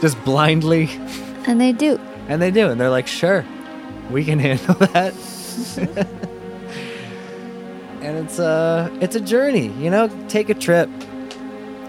[0.00, 0.88] just blindly?
[1.44, 1.98] And they do.
[2.28, 3.44] And they do, and they're like, sure,
[4.12, 5.12] we can handle that.
[8.00, 10.08] and it's a it's a journey, you know.
[10.28, 10.88] Take a trip,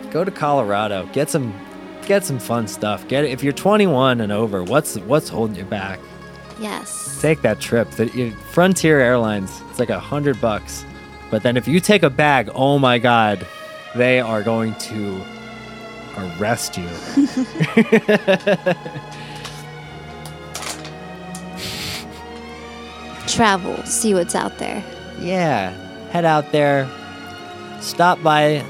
[0.10, 1.54] go to Colorado, get some
[2.06, 3.08] get some fun stuff.
[3.08, 4.64] Get it if you're 21 and over.
[4.64, 6.00] What's what's holding you back?
[6.60, 7.22] Yes.
[7.22, 7.90] Take that trip.
[7.92, 10.86] The Frontier Airlines, it's like a hundred bucks.
[11.32, 13.48] But then if you take a bag, oh my god,
[13.96, 15.22] they are going to
[16.18, 16.86] arrest you.
[23.28, 24.84] Travel, see what's out there.
[25.20, 25.72] Yeah,
[26.10, 26.90] head out there,
[27.80, 28.64] stop by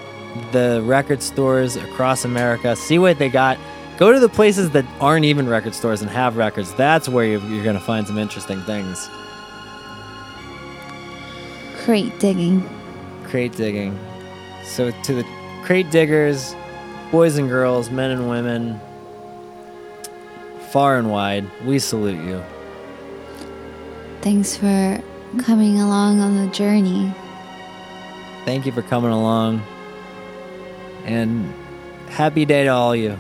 [0.52, 3.58] the record stores across America, see what they got.
[3.98, 6.74] Go to the places that aren't even record stores and have records.
[6.74, 9.10] That's where you're, you're going to find some interesting things.
[11.84, 12.68] Crate digging.
[13.26, 13.98] Crate digging.
[14.64, 15.24] So, to the
[15.64, 16.56] crate diggers,
[17.12, 18.80] boys and girls, men and women,
[20.72, 22.44] far and wide, we salute you.
[24.22, 25.02] Thanks for
[25.40, 27.14] coming along on the journey.
[28.46, 29.62] Thank you for coming along.
[31.04, 31.54] And
[32.10, 33.18] happy day to all you.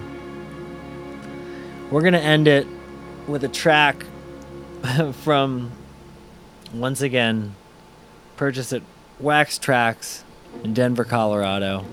[1.91, 2.67] We're going to end it
[3.27, 4.05] with a track
[5.21, 5.71] from,
[6.73, 7.55] once again,
[8.37, 8.81] purchased at
[9.19, 10.23] Wax Trax
[10.63, 11.85] in Denver, Colorado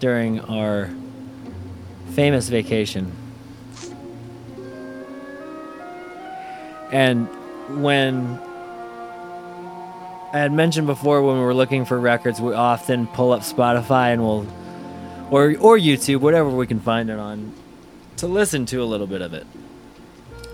[0.00, 0.90] during our
[2.10, 3.12] famous vacation.
[6.92, 7.28] And
[7.82, 8.38] when
[10.34, 14.12] I had mentioned before when we were looking for records, we often pull up Spotify
[14.12, 14.44] and we'll,
[15.30, 17.52] or or YouTube, whatever we can find it on,
[18.16, 19.46] to listen to a little bit of it.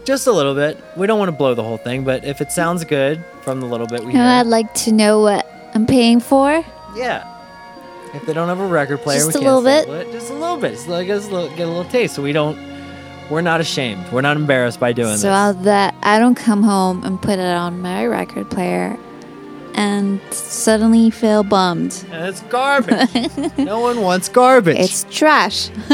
[0.05, 0.83] Just a little bit.
[0.99, 3.67] We don't want to blow the whole thing, but if it sounds good from the
[3.67, 6.63] little bit we You know, I'd like to know what I'm paying for.
[6.95, 7.27] yeah.
[8.13, 10.09] If they don't have a record player, Just we a can't little bit?
[10.09, 10.13] it.
[10.13, 10.73] Just a little bit.
[10.73, 12.59] Just like us little- get a little taste, so we don't.
[13.31, 14.05] We're not ashamed.
[14.13, 15.37] We're not embarrassed by doing So this.
[15.37, 18.99] I'll, that I don't come home and put it on my record player
[19.75, 22.05] and suddenly feel bummed.
[22.11, 23.59] and it's garbage.
[23.59, 24.79] no one wants garbage.
[24.79, 25.69] It's trash.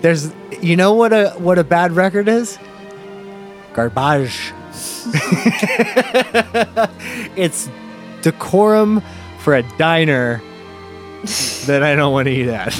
[0.00, 2.58] There's, you know what a what a bad record is?
[3.74, 4.52] Garbage.
[7.36, 7.68] it's
[8.22, 9.02] decorum
[9.40, 10.40] for a diner
[11.66, 12.72] that I don't want to eat at.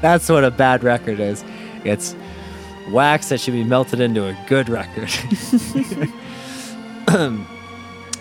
[0.00, 1.44] That's what a bad record is.
[1.84, 2.14] It's
[2.90, 5.10] wax that should be melted into a good record.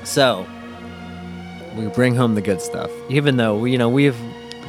[0.07, 0.47] So
[1.75, 4.19] we bring home the good stuff, even though you know we've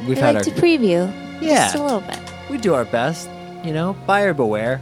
[0.07, 1.11] we've I had like our to preview.
[1.41, 1.71] Yeah.
[1.71, 2.19] Just a little bit.
[2.49, 3.29] we do our best,
[3.63, 4.81] you know, buyer beware.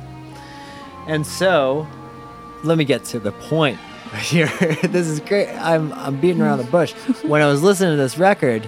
[1.08, 1.88] And so,
[2.64, 3.78] let me get to the point
[4.22, 4.48] here.
[4.84, 5.50] this is great.
[5.50, 6.92] I'm I'm beating around the bush.
[7.24, 8.68] when I was listening to this record,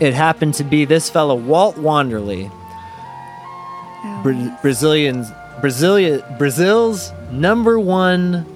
[0.00, 2.50] it happened to be this fellow Walt Wanderley,
[4.04, 5.30] oh, Bra- Brazilian's
[5.60, 8.46] Brasilia Brazil's number one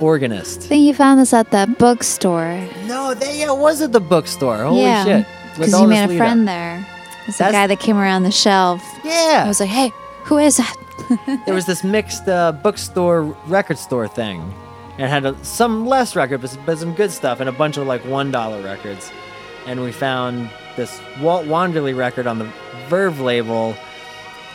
[0.00, 0.62] organist.
[0.62, 2.66] I think you found this at that bookstore.
[2.86, 4.58] No, they it was at the bookstore.
[4.64, 5.04] Holy yeah.
[5.04, 5.26] shit!
[5.56, 6.46] Because you made a friend up.
[6.46, 6.86] there.
[7.26, 8.82] It's the guy that came around the shelf.
[9.02, 9.42] Yeah.
[9.44, 9.92] I was like, hey,
[10.24, 10.76] who is that?
[11.46, 14.54] there was this mixed uh, bookstore record store thing
[14.98, 17.86] and had a, some less record but, but some good stuff and a bunch of
[17.86, 19.10] like one dollar records
[19.66, 22.50] and we found this walt wanderley record on the
[22.88, 23.74] verve label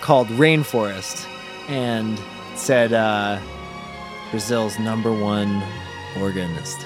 [0.01, 1.27] called rainforest
[1.67, 2.19] and
[2.55, 3.39] said uh,
[4.31, 5.61] brazil's number one
[6.19, 6.85] organist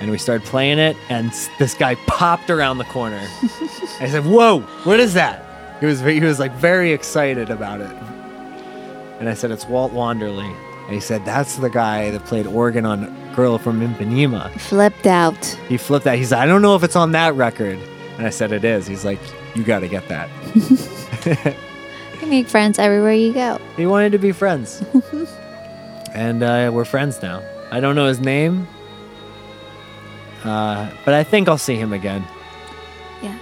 [0.00, 3.20] and we started playing it and this guy popped around the corner
[4.00, 5.44] i said whoa what is that
[5.80, 7.96] he was he was like very excited about it
[9.20, 10.54] and I said, It's Walt Wanderley.
[10.84, 14.50] And he said, That's the guy that played organ on Girl from Ipanema.
[14.60, 15.42] Flipped out.
[15.68, 16.18] He flipped that.
[16.18, 17.78] He said, I don't know if it's on that record.
[18.18, 18.86] And I said, It is.
[18.86, 19.20] He's like,
[19.54, 20.28] You got to get that.
[22.20, 23.60] You make friends everywhere you go.
[23.76, 24.82] He wanted to be friends.
[26.14, 27.42] And uh, we're friends now.
[27.70, 28.68] I don't know his name,
[30.44, 32.24] uh, but I think I'll see him again.
[33.20, 33.36] Yeah.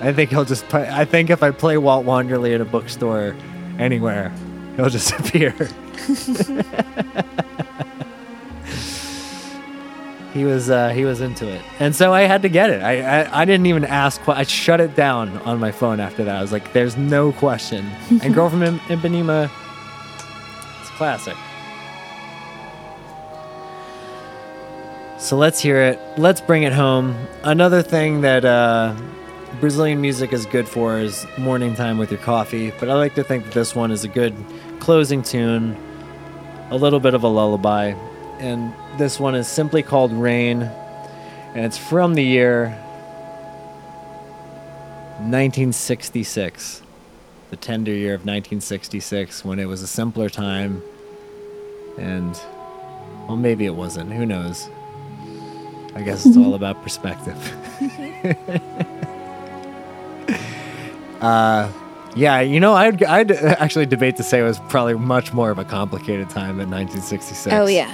[0.00, 0.68] I think he'll just.
[0.68, 3.36] Play, I think if I play Walt Wanderley at a bookstore
[3.78, 4.32] anywhere,
[4.76, 5.50] he'll just appear.
[10.34, 12.82] he was uh, he was into it, and so I had to get it.
[12.82, 14.28] I I, I didn't even ask.
[14.28, 16.36] I shut it down on my phone after that.
[16.36, 17.86] I was like, "There's no question."
[18.22, 19.50] and "Girl from Ipanema,"
[20.98, 21.36] classic.
[25.18, 26.00] So let's hear it.
[26.18, 27.16] Let's bring it home.
[27.44, 28.94] Another thing that uh,
[29.60, 32.72] Brazilian music is good for is morning time with your coffee.
[32.78, 34.34] But I like to think that this one is a good
[34.80, 35.76] closing tune,
[36.70, 37.94] a little bit of a lullaby.
[38.38, 42.70] And this one is simply called Rain, and it's from the year
[45.18, 46.82] 1966,
[47.50, 50.82] the tender year of 1966, when it was a simpler time.
[51.96, 52.38] And,
[53.26, 54.12] well, maybe it wasn't.
[54.12, 54.68] Who knows?
[55.94, 57.36] I guess it's all about perspective.
[61.20, 61.70] uh,
[62.14, 65.58] yeah, you know, I'd, I'd actually debate to say it was probably much more of
[65.58, 67.52] a complicated time in 1966.
[67.52, 67.86] Oh yeah.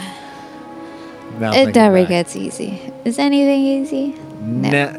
[1.38, 2.08] Now It never back.
[2.08, 2.80] gets easy.
[3.04, 4.12] Is anything easy?
[4.40, 4.92] No.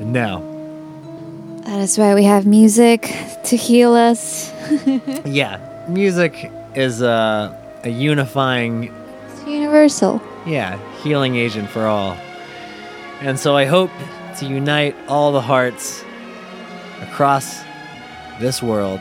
[0.00, 0.52] No.
[1.66, 3.12] That is why we have music
[3.44, 4.52] to heal us.
[5.24, 7.52] Yeah, music is a,
[7.84, 8.92] a unifying,
[9.28, 10.20] It's universal.
[10.46, 12.16] yeah, healing agent for all.
[13.20, 13.90] And so I hope
[14.38, 16.04] to unite all the hearts
[17.02, 17.62] across
[18.40, 19.00] this world.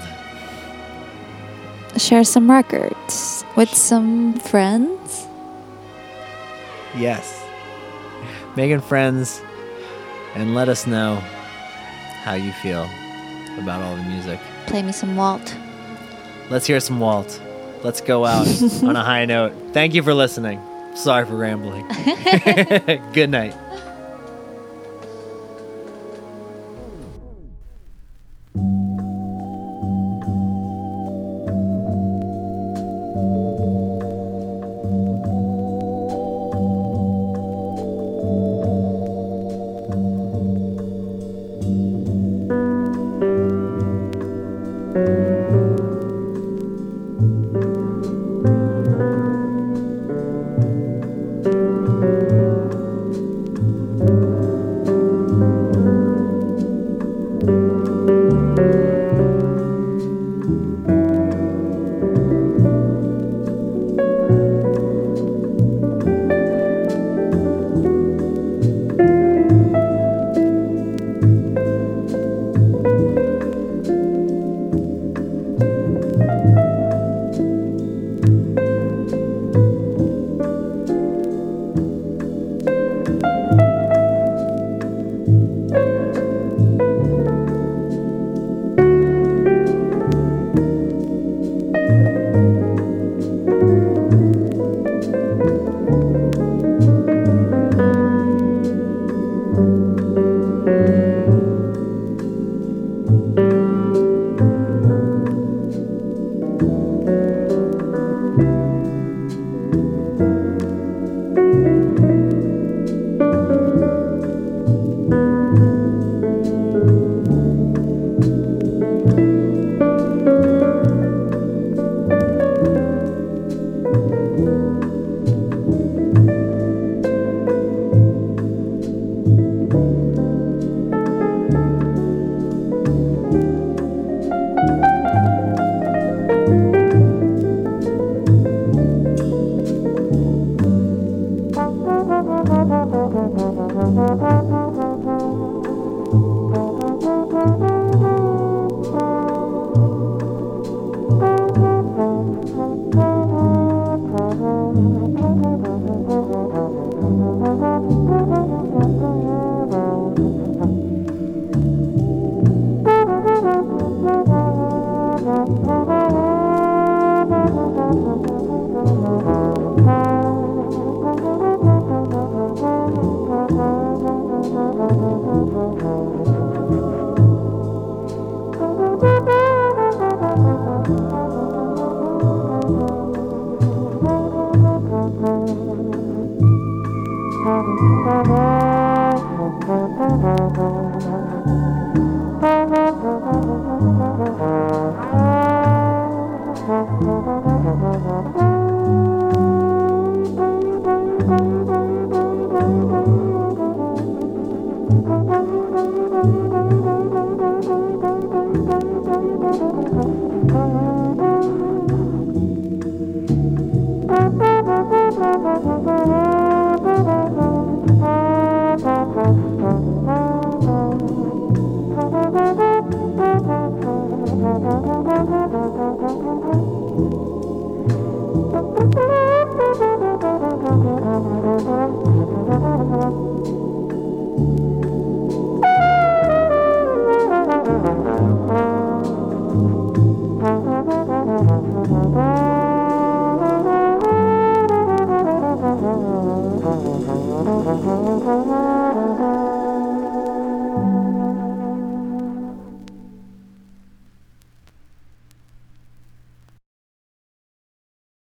[1.98, 5.28] Share some records with some friends.
[6.96, 7.44] Yes.
[8.56, 9.42] Making friends
[10.36, 11.22] and let us know
[12.26, 12.90] how you feel
[13.60, 14.40] about all the music.
[14.66, 15.56] Play me some Walt.
[16.50, 17.40] Let's hear some Walt.
[17.84, 18.48] Let's go out
[18.84, 19.54] on a high note.
[19.74, 20.60] Thank you for listening.
[20.96, 21.86] Sorry for rambling.
[23.14, 23.54] Good night.